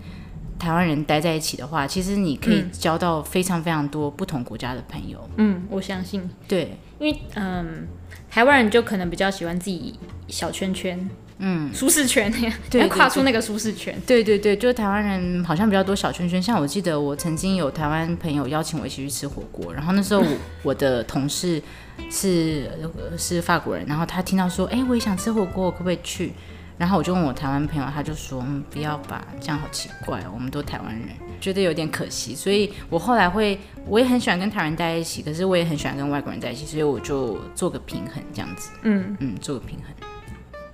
[0.58, 5.18] 台湾人待在一起的话，其实你可以交到非常非常多不同国家的朋友。
[5.36, 6.28] 嗯，我相信。
[6.48, 7.86] 对，因为嗯，
[8.30, 12.32] 台湾人就可能比较喜欢自己小圈圈，嗯，舒适圈，
[12.70, 13.94] 对，跨出那个舒适圈。
[14.06, 16.42] 对对对，就是台湾人好像比较多小圈圈。
[16.42, 20.26] 像我记得我曾经有台湾朋友邀请我一起去吃火锅，然后那时候我，
[20.62, 21.62] 我的同事
[22.10, 22.70] 是
[23.18, 26.32] 是法国人，然后他听到说，哎，我也想吃火锅，我可不可以去？
[26.78, 31.08] 然后我就问我台湾朋友，他就说：“嗯，不要吧，这样好奇怪哦，我们都台湾人，
[31.40, 38.70] 觉得有点可惜。”所以，我后来会，我也很喜欢跟台湾人在一起，可是我也很喜欢跟外国人在一起，所以我就做个平衡，这样子。
[38.82, 39.86] 嗯嗯，做个平衡。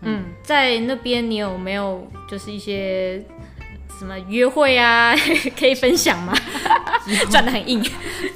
[0.01, 3.25] 嗯，在那边你有没有就是一些
[3.97, 5.15] 什么约会啊，
[5.57, 6.35] 可以分享吗？
[7.31, 7.81] 转得很硬。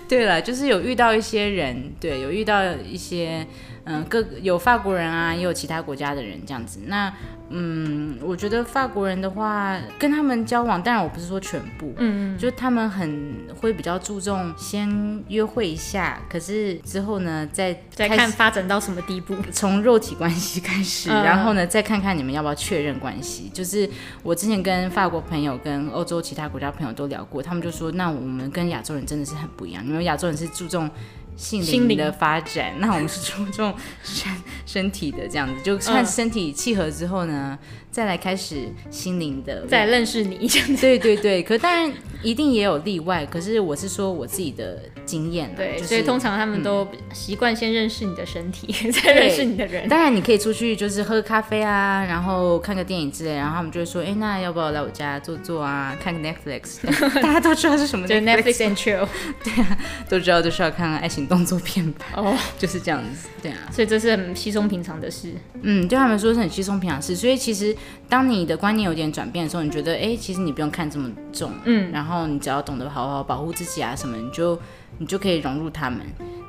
[0.09, 3.45] 对了，就是有遇到一些人，对，有遇到一些。
[3.89, 6.81] 嗯，各有法国人啊，也有其他国家的人这样子。
[6.87, 7.09] 那
[7.49, 23.49] 嗯，我觉得法国人的话，跟他们交往，当然我不是说全部，嗯，就他们很会比较注重先约会一下，可是之后呢，再再看发展到什么地步，从肉体关系开始， 嗯、然后呢，再看看你们要不要确认关系。
[23.55, 23.89] 就是
[24.23, 30.91] 我之前跟法国朋友、跟欧洲其他国家朋友都聊过，他们就说，那我们跟亚洲人真的是很不一样，因为亚洲人是注重。
[31.39, 34.33] 心灵的发展，那我们是注重身
[34.65, 37.36] 身体的这样子，就看身体契合之后呢。
[37.37, 37.59] 嗯
[37.91, 40.77] 再来开始心灵的，再认识你这样。
[40.77, 41.91] 对对对，可当然
[42.23, 43.25] 一定也有例外。
[43.25, 45.55] 可是我是说我自己的经验。
[45.57, 49.89] 对，就是、所以通常他们都习惯先认识你的身体， 嗯、再认识你的人。
[49.89, 56.81] 当然你可以出去就是喝咖啡啊，然后看个电影之类，然后他们就会说，哎，那要不要来我家坐坐啊，看个 Netflix？
[57.23, 59.09] 大家都知道是什么 Netflix，就 Netflix and chill。
[59.43, 59.79] 对啊，
[60.11, 62.07] 都知道就是要看爱情动作片吧？
[62.17, 63.29] 哦，oh, 就是这样子。
[63.41, 65.33] 对啊，所以这是很稀松平常的事。
[65.63, 67.15] 嗯，对他们说是很稀松平常的事。
[67.15, 67.77] 所以其实。
[68.09, 74.57] 当你的观念有点转变的时候，你觉得哎、欸，其实你不用看这么重，嗯，然后你只要懂得好好保护自己啊什么，你就
[74.99, 76.01] 你就可以融入他们。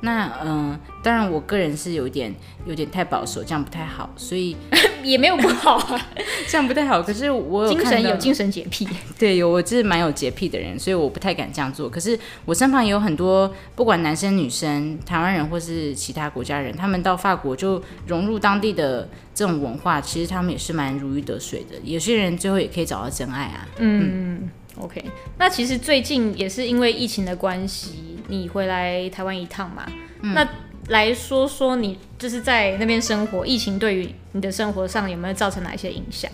[0.01, 2.31] 那嗯、呃，当然我个人是有点
[2.67, 4.55] 有点太保守，这样不太好，所以
[5.03, 5.99] 也没有不好啊，
[6.47, 7.01] 这样不太好。
[7.01, 11.89] 可是我有精神有精神洁癖， 对，有我是蛮有洁癖的人，所以我不太敢这样做。
[11.89, 21.75] 可是我身旁也有很多不管男生女生，台湾人或是其他国家人，他们到法国就融入当地的这种文化，其实他们也是蛮如鱼得水的。
[21.83, 23.67] 有些人最后也可以找到真爱啊。
[23.77, 25.03] 嗯，嗯，OK。
[25.39, 28.16] 那其实最近也是因为疫情的关系。
[28.27, 29.83] 你回来台湾一趟嘛？
[30.21, 30.47] 嗯、那
[30.89, 36.31] 来说说你就是在那边生活，疫情对于你的生活上有没有造成哪一些影响？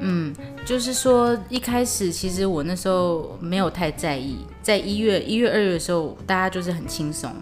[0.00, 7.32] 嗯，就是说一开始其实我那时候没有太在意，在一月、一月、二月的时候，大家就是很轻松。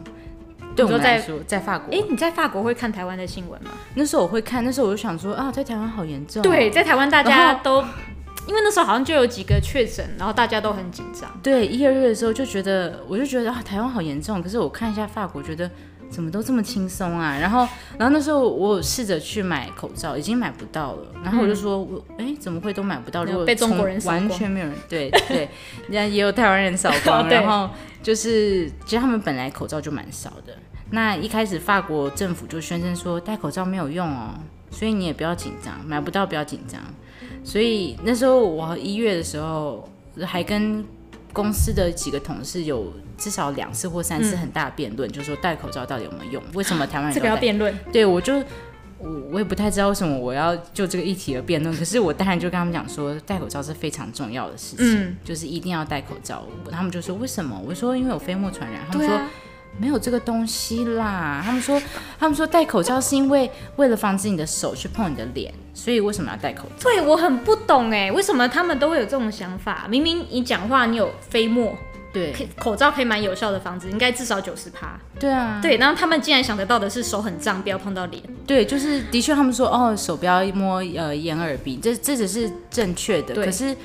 [0.76, 3.70] 对我们来说，在，在法国，哎，你在法国会看台湾的新闻吗？
[3.94, 6.44] 那时候我会看，那时候我就想说啊，在台湾好严重、哦。
[6.44, 7.84] 对，在台湾大家都。
[8.46, 11.30] 因为那时候好像就有几个确诊，然后大家都很紧张。
[11.42, 14.42] 对，一、二月的时候就觉得，我就觉得啊，台湾好严重。
[14.42, 15.70] 可是我看一下法国，觉得
[16.10, 17.38] 怎么都这么轻松啊。
[17.38, 17.60] 然后，
[17.96, 21.06] 然后那时候我试着去买口罩，已经买不到了。
[21.22, 23.24] 然后我就说，我哎、嗯，怎么会都买不到？
[23.24, 24.74] 如果被中国人，完全没有人。
[24.88, 25.48] 对对，
[25.88, 27.26] 人家也有台湾人扫光。
[27.30, 27.70] 然后
[28.02, 30.56] 就是，其实他们本来口罩就蛮少的。
[30.90, 34.34] 那一开始法国政府就宣称说，戴口罩没有用哦，
[34.70, 36.80] 所以你也不要紧张，买不到不要紧张。
[37.44, 39.88] 所以那时候我一月的时候
[40.24, 40.84] 还跟
[41.32, 46.42] 公司的几个同事有至少两次或三次很大的辩论，嗯、就是说戴口罩到底有没有用？
[46.54, 47.76] 为什么台湾人这个要辩论？
[47.92, 48.36] 对，我就
[48.98, 51.74] 我我也不太知道为什么我要就这个议题而辩论。
[51.76, 56.44] 可是我当然就跟他们讲说，戴口罩是非常重要的事情，嗯、就是一定要戴口罩。
[56.70, 57.60] 他们就说为什么？
[57.66, 58.82] 我说因为有飞沫传染。
[58.90, 59.18] 他们说。
[59.78, 61.80] 没有这个东西啦，他们说，
[62.18, 66.84] 他们说戴口罩是因为为了防止你的手去碰你的脸，所以为什么要戴口罩？
[66.84, 69.86] 对，我很不懂哎，为什么他们都会有这种想法？
[69.88, 71.76] 明明你讲话你有飞沫，
[72.12, 75.00] 对，口罩可以蛮有效的防止，应该至少九十趴。
[75.18, 78.22] 对啊，对，然后他们竟然想得到的是手很脏，不要碰到脸。
[78.46, 83.76] 对，就是的确他们说哦，手不要摸呃眼耳鼻，这这只是正确的，可是。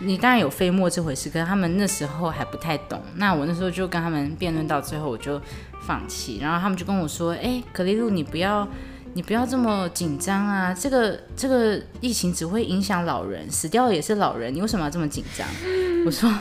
[0.00, 3.00] 你当然有飞沫这回事，可是他们那时候还不太懂。
[3.16, 5.40] 那我那时候就跟他们辩论到最后，我就
[5.86, 6.38] 放弃。
[6.40, 8.66] 然后他们就跟我说：“哎，可丽露，你不要，
[9.14, 10.74] 你不要这么紧张啊！
[10.74, 15.46] 这个这个疫情只会影响老人，死掉也是老人，你为什么要这么紧张？”
[16.06, 16.32] 我说。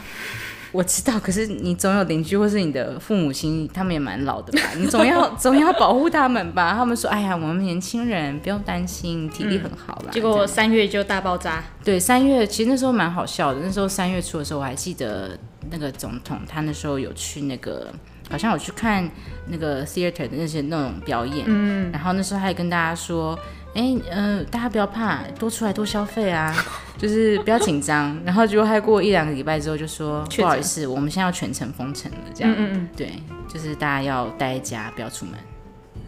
[0.74, 4.70] 我知道，可是你总有邻居或是你的父母亲，他们也蛮老的吧？
[4.76, 6.74] 你总要 总要保护他们吧？
[6.74, 10.06] 他们说：“哎呀，我们年轻人不用担心，体力很好啦。
[10.08, 11.64] 嗯 ”结果三月就大爆炸。
[11.84, 13.60] 对，三月其实那时候蛮好笑的。
[13.64, 15.38] 那时候三月初的时候，我还记得
[15.70, 17.94] 那个总统，他那时候有去那个，
[18.30, 19.08] 好像有去看
[19.50, 21.46] 那个 theater 的那些那种表演。
[21.48, 21.92] 嗯。
[21.92, 23.38] 然后那时候还跟大家说。
[23.74, 26.56] 哎，嗯、呃，大家不要怕，多出来多消费啊，
[26.98, 28.16] 就是不要紧张。
[28.24, 32.54] 然后结果还过一两个礼拜之后，就说不好意思，我们现在要全程封城了，这样。
[32.54, 32.90] 嗯嗯嗯。
[32.96, 33.14] 对，
[33.48, 35.36] 就是大家要待在家，不要出门。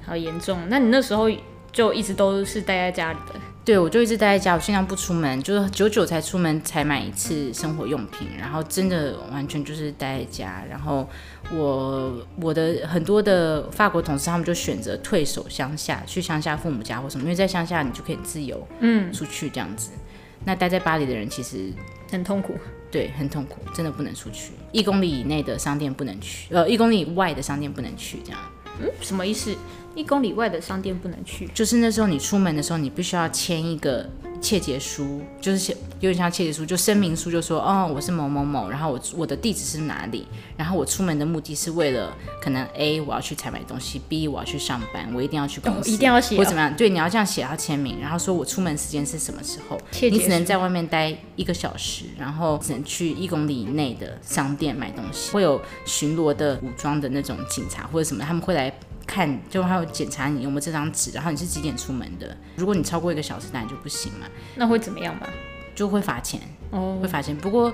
[0.06, 1.25] 好严重，那你那时候
[1.71, 3.39] 就一直都是待在家里的？
[3.65, 10.63] 对，我就一直待在家，我尽量不出门，就是久久才出门才买一次生活用品，然后真的完全就是待在家。
[10.69, 11.10] 然后
[11.51, 19.89] 我我的很多的法国同事，他们就选择退守乡下，去乡下父母家或什么，因为在乡下你就可以自由嗯出去这样子。
[19.95, 19.99] 嗯、
[20.45, 21.73] 那待在巴黎的人其实
[22.12, 22.54] 很痛苦，
[22.91, 28.39] 对，很痛苦，真的不能出去，一公里以内的商店不能去，呃，一公里以外的商店不能去，这样。
[28.81, 29.55] 嗯，什么意思？
[29.95, 34.05] 一公里外的商店不能去，就是那时候你出门的时候，你必须要签一个
[34.45, 46.75] 切结书，就是写有点像切结书，就声明书，就说哦，我是某某某，然后我我的地址是哪里，然后我出门的目的是为了可能 A 我要去采买东西，B 我要去上班，我一定要去公司，哦、一定要写、哦，或怎么样？
[46.77, 58.72] 对，你要这样写，要签名，然后说我出门时间是什么时候，你只能在外面待一个小时，然后只能去一公里以内的商店买东西，会有巡逻的武装的那种警察或者什么，他们会来。
[59.06, 62.36] 看，就还有检查你有没有这张纸，然后你是几点出门的？
[62.56, 64.28] 如果你超过一个小时，当然就不行嘛。
[64.56, 65.30] 那会怎么样吧？
[65.74, 66.39] 就会罚钱
[66.72, 67.36] 哦，会罚钱。
[67.36, 67.74] 不过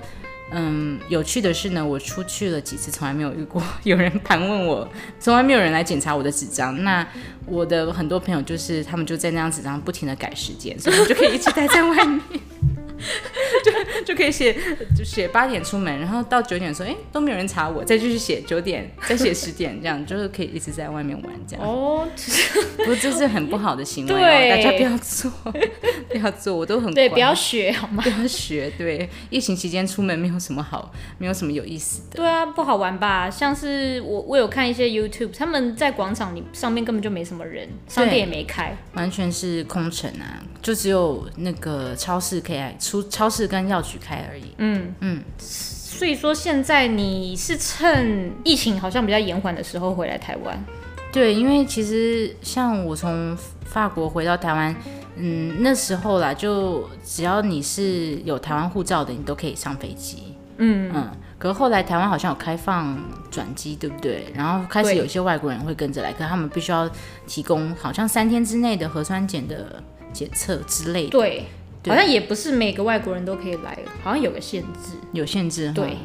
[0.53, 4.87] 嗯，有趣的是呢，我出去了几次，从来没有遇过 有人盘问我，
[5.19, 6.83] 从来没有人来检查我的纸张。
[6.83, 7.07] 那
[7.45, 12.21] 我的很多朋友就是他们就在那张纸张不停的改时间，所以我就可以一直待在外面。
[13.63, 14.55] 就 就可以写，
[14.95, 21.65] 就写八点出门，然后到九点的时候，哎，都没有人查我，再继续写九点，再写十点，这样就是可以一直在外面玩这样。
[21.65, 22.07] 哦，
[22.77, 25.31] 不过这是很不好的行为，哦，大家不要做，
[26.09, 28.03] 不要做，我都很对，不要学好吗？
[28.03, 32.17] 不要学，对，疫情期间出门没有什么好，没有什么有意思的。
[32.17, 33.29] 对啊，不好玩吧？
[33.29, 42.75] 像是我，我有看一些 YouTube，他们在广场里上面根本就没什么人，商店也没开，完全是空城啊，就只有那个超市可以来。
[42.91, 44.53] 出超市跟药局开而已。
[44.57, 50.61] 嗯嗯，所以说现在你是趁疫情好像比较延缓的时候回来台湾。
[51.13, 54.75] 对，因为其实像我从法国回到台湾，
[55.15, 60.35] 嗯，那时候啦，就只要你是有台湾护照的，你都可以上飞机。
[60.57, 62.97] 嗯嗯，可是后来台湾好像有开放
[63.29, 64.25] 转机，对不对？
[64.35, 66.89] 然后开始有些外国人会跟着来，可是他们必须要
[67.25, 69.81] 提供好像三天之内的核酸检的
[70.11, 71.11] 检测之类的。
[71.11, 71.45] 对。
[71.87, 75.71] 好像也不是每个外国人都可以来，好像有个限制，有限制。
[75.73, 75.97] 对，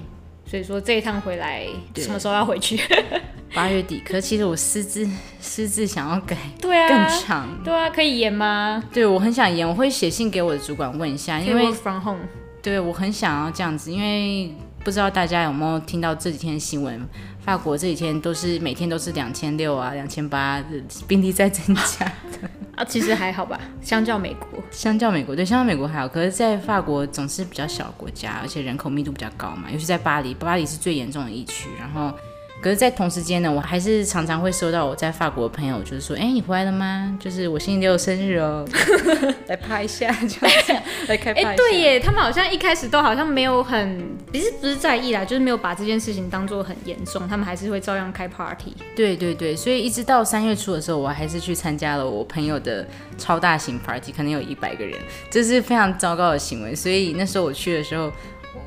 [0.46, 1.66] 所以说这一趟回来，
[1.96, 2.80] 什么时候要回去？
[3.54, 4.02] 八月底。
[4.04, 5.08] 可是其实我私自
[5.40, 8.82] 私自想要改，对啊，更长，对啊，可以延吗？
[8.92, 12.24] 对，我很想延，我会写信给我的主管问一下，因为 from home。
[12.62, 14.52] 对，我很想要这样子，因为
[14.82, 17.00] 不知道大家有没有听到这几天的新闻，
[17.40, 20.62] 法国这几天都是每天都是两千六啊，两千八，
[21.06, 22.50] 病例在增加的。
[22.76, 26.06] 啊，其实还好吧， 相较美国，相较美国，对，相较美国还好。
[26.06, 32.16] 可是，在法国总是比较小国家，而且人口密度比较高嘛，尤其在巴黎，巴黎是最严重的疫区，然后。
[32.60, 37.16] 可是，在同时间呢，我还是常常会收到我在法国的朋友，就是说，哎、欸，你回来了吗？
[37.20, 38.66] 就是我星期六生日哦，
[39.46, 41.42] 来拍一下，就这样来开拍。
[41.42, 48.74] 哎、欸，对耶，他们好像一开始都好像没有很，其实不是在意啦，就是没有把这件事情当做很严重，他们还是会照样开 party。
[48.96, 52.84] 对对对，所以一直到三月初的时候，我还是去参加了我朋友的
[53.16, 54.98] 超大型 party，可能有一百个人，
[55.30, 56.74] 这是非常糟糕的行为。
[56.74, 58.10] 所以那时候我去的时候。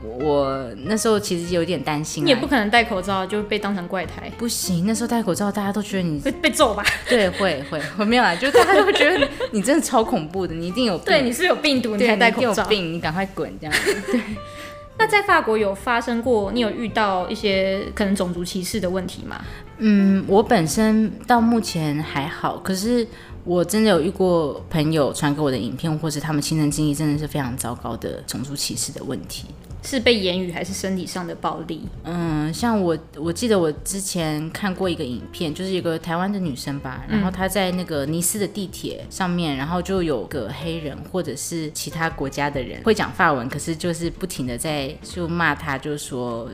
[0.02, 4.86] 我那时候其实有点担心，你也不可能戴口罩就被当成怪胎，不行。
[4.86, 6.84] 那时候戴口罩，大家都觉得你会被揍吧？
[7.08, 11.06] 对，会会我没有啦，就大家都会觉得你真的超恐怖的，你一定有病。
[11.06, 12.64] 对，你是有病毒，你才戴口罩。
[12.64, 14.02] 有病，你赶快滚这样子。
[14.12, 14.22] 对。
[14.98, 19.42] 那在法国有发生过，你有遇到一些可能种族歧视的问题吗？
[19.78, 23.08] 嗯，我本身到目前还好，可是。
[23.46, 29.46] 我真的有遇过朋友传给我的影片，或是他们亲身经历，真的是非常糟糕的种族歧视的问题。
[29.84, 31.88] 是被言语还是身体上的暴力？
[32.04, 46.50] 嗯，像我，我记得我之前看过一个影片，就是一个台湾的女生吧，然后她在那个尼斯的地铁上面，然后就有个黑人或者是其他国家的人会讲法文，可是就是不停的在就骂她，就是说。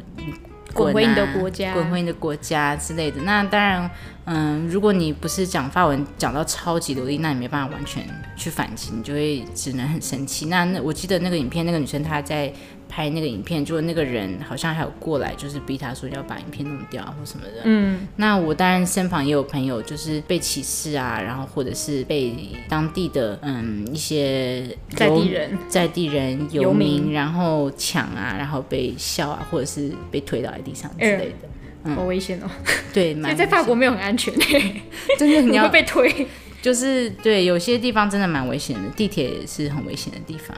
[0.73, 3.21] 滚回你的国家，滚回你的国家之类的。
[3.21, 3.89] 那当然，
[4.25, 8.05] 嗯，如果你不是讲法文讲到超级流利，那你没办法完全
[8.35, 10.47] 去反击，你就会只能很生气。
[10.47, 12.51] 那那我记得那个影片，那个女生她在。
[12.87, 17.61] 拍那个影片，就那个人好像还有过来，就是逼他说要把影片弄掉或什么的。
[17.63, 22.35] 嗯，那我当然身旁也有朋友，就是被歧视啊，然后或者是被
[22.69, 31.49] 当地的嗯一些在地人、在地人游民，然后抢啊，然后被笑啊，或者是被推倒在地上之类的。
[31.83, 32.49] 嗯，好危险哦。
[32.93, 34.81] 对，所以 在法国没有很安全欸，
[35.19, 36.27] 真的你要会被推。
[36.61, 40.57] 就是对，有些地方真的蛮危险的，地铁也是很危险的地方。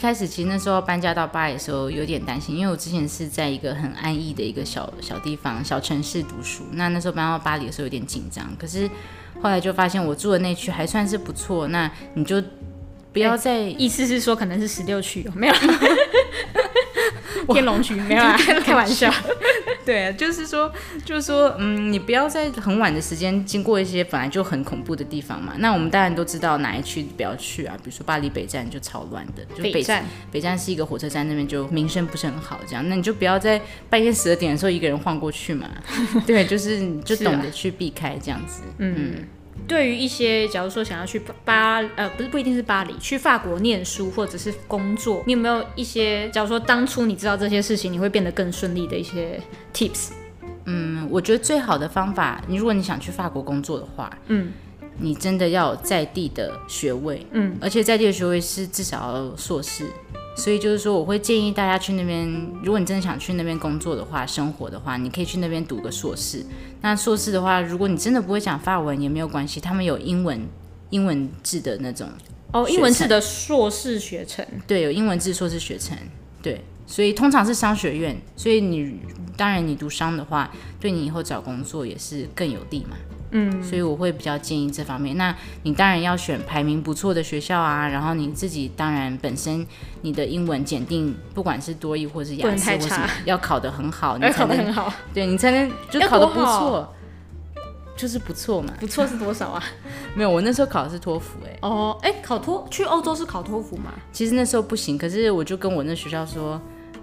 [0.00, 6.64] 开始其实那时候搬家到巴黎的时候有点担心，因为我之前是在一个很安逸的一个小小地方、小城市读书。
[6.72, 8.88] 那那时候搬到巴黎的时候有点紧张，可是
[9.42, 11.68] 后来就发现我住的那区还算是不错。
[11.68, 12.42] 那你就
[13.12, 15.54] 不要再、欸、意思是说可能是十六区有没有？
[17.54, 18.36] 天龙区没有啊？
[18.64, 19.12] 开玩笑。
[19.84, 20.70] 对啊，就是说，
[21.04, 25.54] 就是说，嗯，你不要在很晚的时间经过一些本来就很恐怖的地方嘛。
[25.58, 35.68] 那我们当然都知道哪一区不要去啊，比如说巴黎北站就超乱的，就北，北站，北站是一个火车站，那边就名声不是很好，这样，那你就不要在半夜十二点的时候一个人晃过去嘛。
[36.26, 38.94] 对，就是你就懂得去避开这样子，嗯。
[38.98, 39.28] 嗯
[39.68, 49.40] 对于一些，假如说想要去巴，呃，不是不一定是巴黎，去法国念书或者是工作，你有没有一些，假如说当初你知道这些事情，你会变得更顺利的一些
[49.72, 50.10] tips？
[50.64, 54.52] 嗯，我觉得最好的方法，你如果你想去法国工作的话，嗯，
[54.98, 59.84] 你真的要有在地的学位，嗯，而且在地的学位是至少要硕士。
[60.36, 62.26] 所以就是说，我会建议大家去那边。
[62.62, 66.46] 如果你真的想去那边工作的话、生活的话，你可以去那边读个硕士。
[66.82, 70.40] 那硕士的话，如果你真的不会讲法文也没有关系，他们有英文
[70.90, 72.08] 英文制的那种。
[72.52, 74.44] 哦，英文制的硕士学程。
[74.66, 75.96] 对，有英文制硕士学程。
[76.42, 78.98] 对，所以通常是商学院，所以你
[79.36, 80.50] 当然你读商的话，
[80.80, 82.96] 对你以后找工作也是更有利嘛。
[83.32, 85.16] 嗯，所以我会比较建议这方面。
[85.16, 89.66] 那你当然要选排名不错的学校啊，然后你自己当然本身
[90.02, 96.92] 你的英文检定，不管是多益或是雅思或什么，要考得很好，你 才能很好，对你才能就考得不错，
[97.96, 98.72] 就是不错嘛。
[98.80, 99.62] 不错是多少啊？
[100.14, 101.56] 没有，我那时候考的是托福，哎。
[101.62, 103.92] 哦，哎，考托去欧洲是考托福吗？
[104.12, 106.60] 其实那时候不行，可是我就跟我那学校说。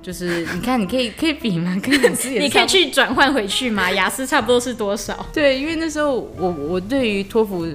[0.08, 1.78] 就是你看，你可以可以比吗？
[1.84, 3.92] 跟雅思也你可以去转换回去吗？
[3.92, 5.26] 雅思差不多是多少？
[5.34, 7.68] 对，因为那时候我我对于托福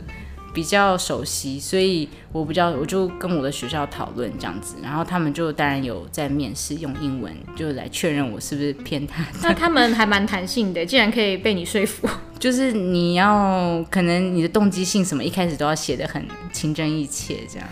[0.54, 9.22] 比较熟悉，所以我比较我就跟我的学校讨论这样子，然后他们就当然有在面试用英文，就来确认我是不是偏他。
[9.42, 12.08] 那他们还蛮弹性的，竟然可以被你说服。
[12.38, 17.68] 就是你要可能你的动机性什么，一开始都要写的很情真意切这样。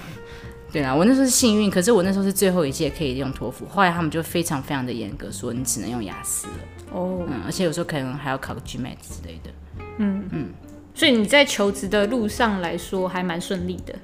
[0.72, 6.52] 对啊，我那时候是幸运，可是我那时候是最后一届可以用托福，后来他们就非常非常的严格，说你只能用雅思了。
[6.92, 9.50] 哦，嗯，而且有时候可能还要考个 GMAT 之类的。
[9.98, 10.48] 嗯嗯，
[10.94, 13.94] 所以你在求职的路上来说还蛮顺利的。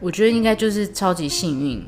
[0.00, 1.82] 我觉得应该就是超级幸运，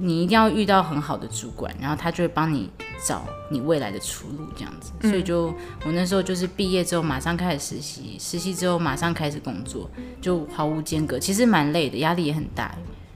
[0.00, 2.68] 你一定要遇到很好的主管，然后他就会帮你
[3.06, 4.92] 找你未来的出路这样子。
[5.08, 9.88] 所以就我那时候就是毕业之后马上开始实习，实习之后马上开始工作，
[10.20, 12.74] 就毫无间隔，其实蛮累的，压力也很大。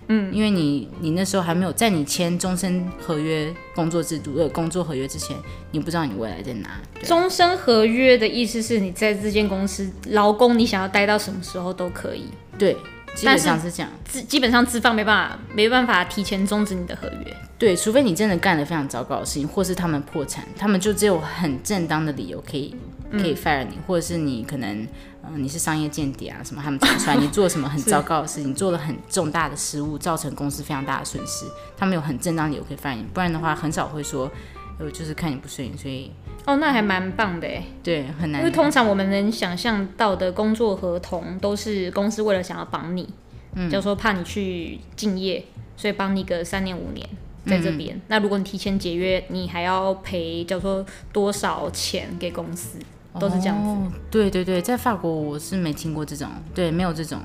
[0.08, 5.36] 嗯，因为你你那时候还没有在你签终身合约工作制度呃工作合约之前，
[5.72, 6.80] 你不知道你未来在哪。
[7.02, 12.26] 终身合约的意思是你在这间公司劳工，你想要待到什么时候都可以。
[12.56, 12.76] 对，
[13.14, 13.90] 基本上是这样。
[14.08, 17.36] 基基本上资方没办法没办法提前终止你的合约。
[17.58, 22.74] 对，除非你真的干了非常糟糕的事情，或是他们破产，他们就只有很正当的理由可以
[23.12, 24.86] 可以 fire 你，或者是你可能。
[25.30, 26.40] 嗯，你是商业间谍啊？
[26.44, 26.62] 什么？
[26.62, 31.46] 他们查出来你做什么很糟糕的事情，做了很重大的失误，造成公司非常大的损失，
[31.76, 34.30] 他们有很正当理由可以 fire 你，不然的话很少会说，
[34.78, 36.10] 呃，就是看你不顺眼，所以
[36.46, 43.08] 哦，那还蛮棒的哎，对，很难，因为通常我们能想象到的工作合同都是公司为了想要绑你，
[43.54, 45.44] 嗯，就说怕你去敬业，
[45.76, 47.08] 所以帮你个三年五年
[47.46, 52.78] 在这边，嗯、那如果你提前解约，你还要赔，叫做多少钱给公司？
[53.18, 53.68] 都是这样子。
[53.68, 57.20] 哦，对对对，在法国我是没听过这种，对，没有这种，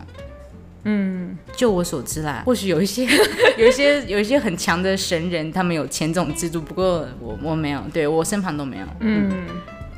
[0.84, 3.06] 嗯，就我所知啦，或许有一些，
[3.58, 9.48] 有一些，有一些很强的神人，他们有签这种制度，不过我我没有，对我身旁都没有，嗯，嗯。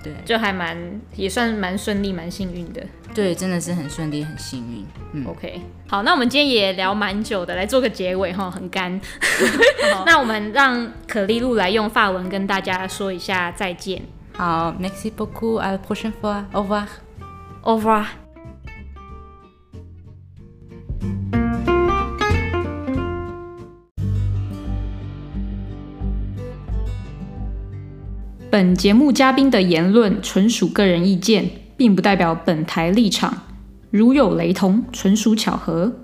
[0.03, 0.77] 对，就还蛮
[1.15, 2.85] 也算蛮顺利，蛮幸运的，
[3.15, 8.99] 对，真的是很顺利，很幸运，嗯，OK，好，那我们今天也聊蛮久的，来做个结尾哈，很干
[10.05, 14.01] 那我们让可丽露来用法文跟大家说一下再见。
[14.35, 16.45] 好，Merci beaucoup, à la prochaine fois.
[16.53, 16.87] Au revoir.
[17.63, 18.05] Au revoir.
[28.49, 33.33] 本节目嘉宾的言论纯属个人意见，并不代表本台立场。
[33.89, 36.02] 如有雷同，纯属巧合。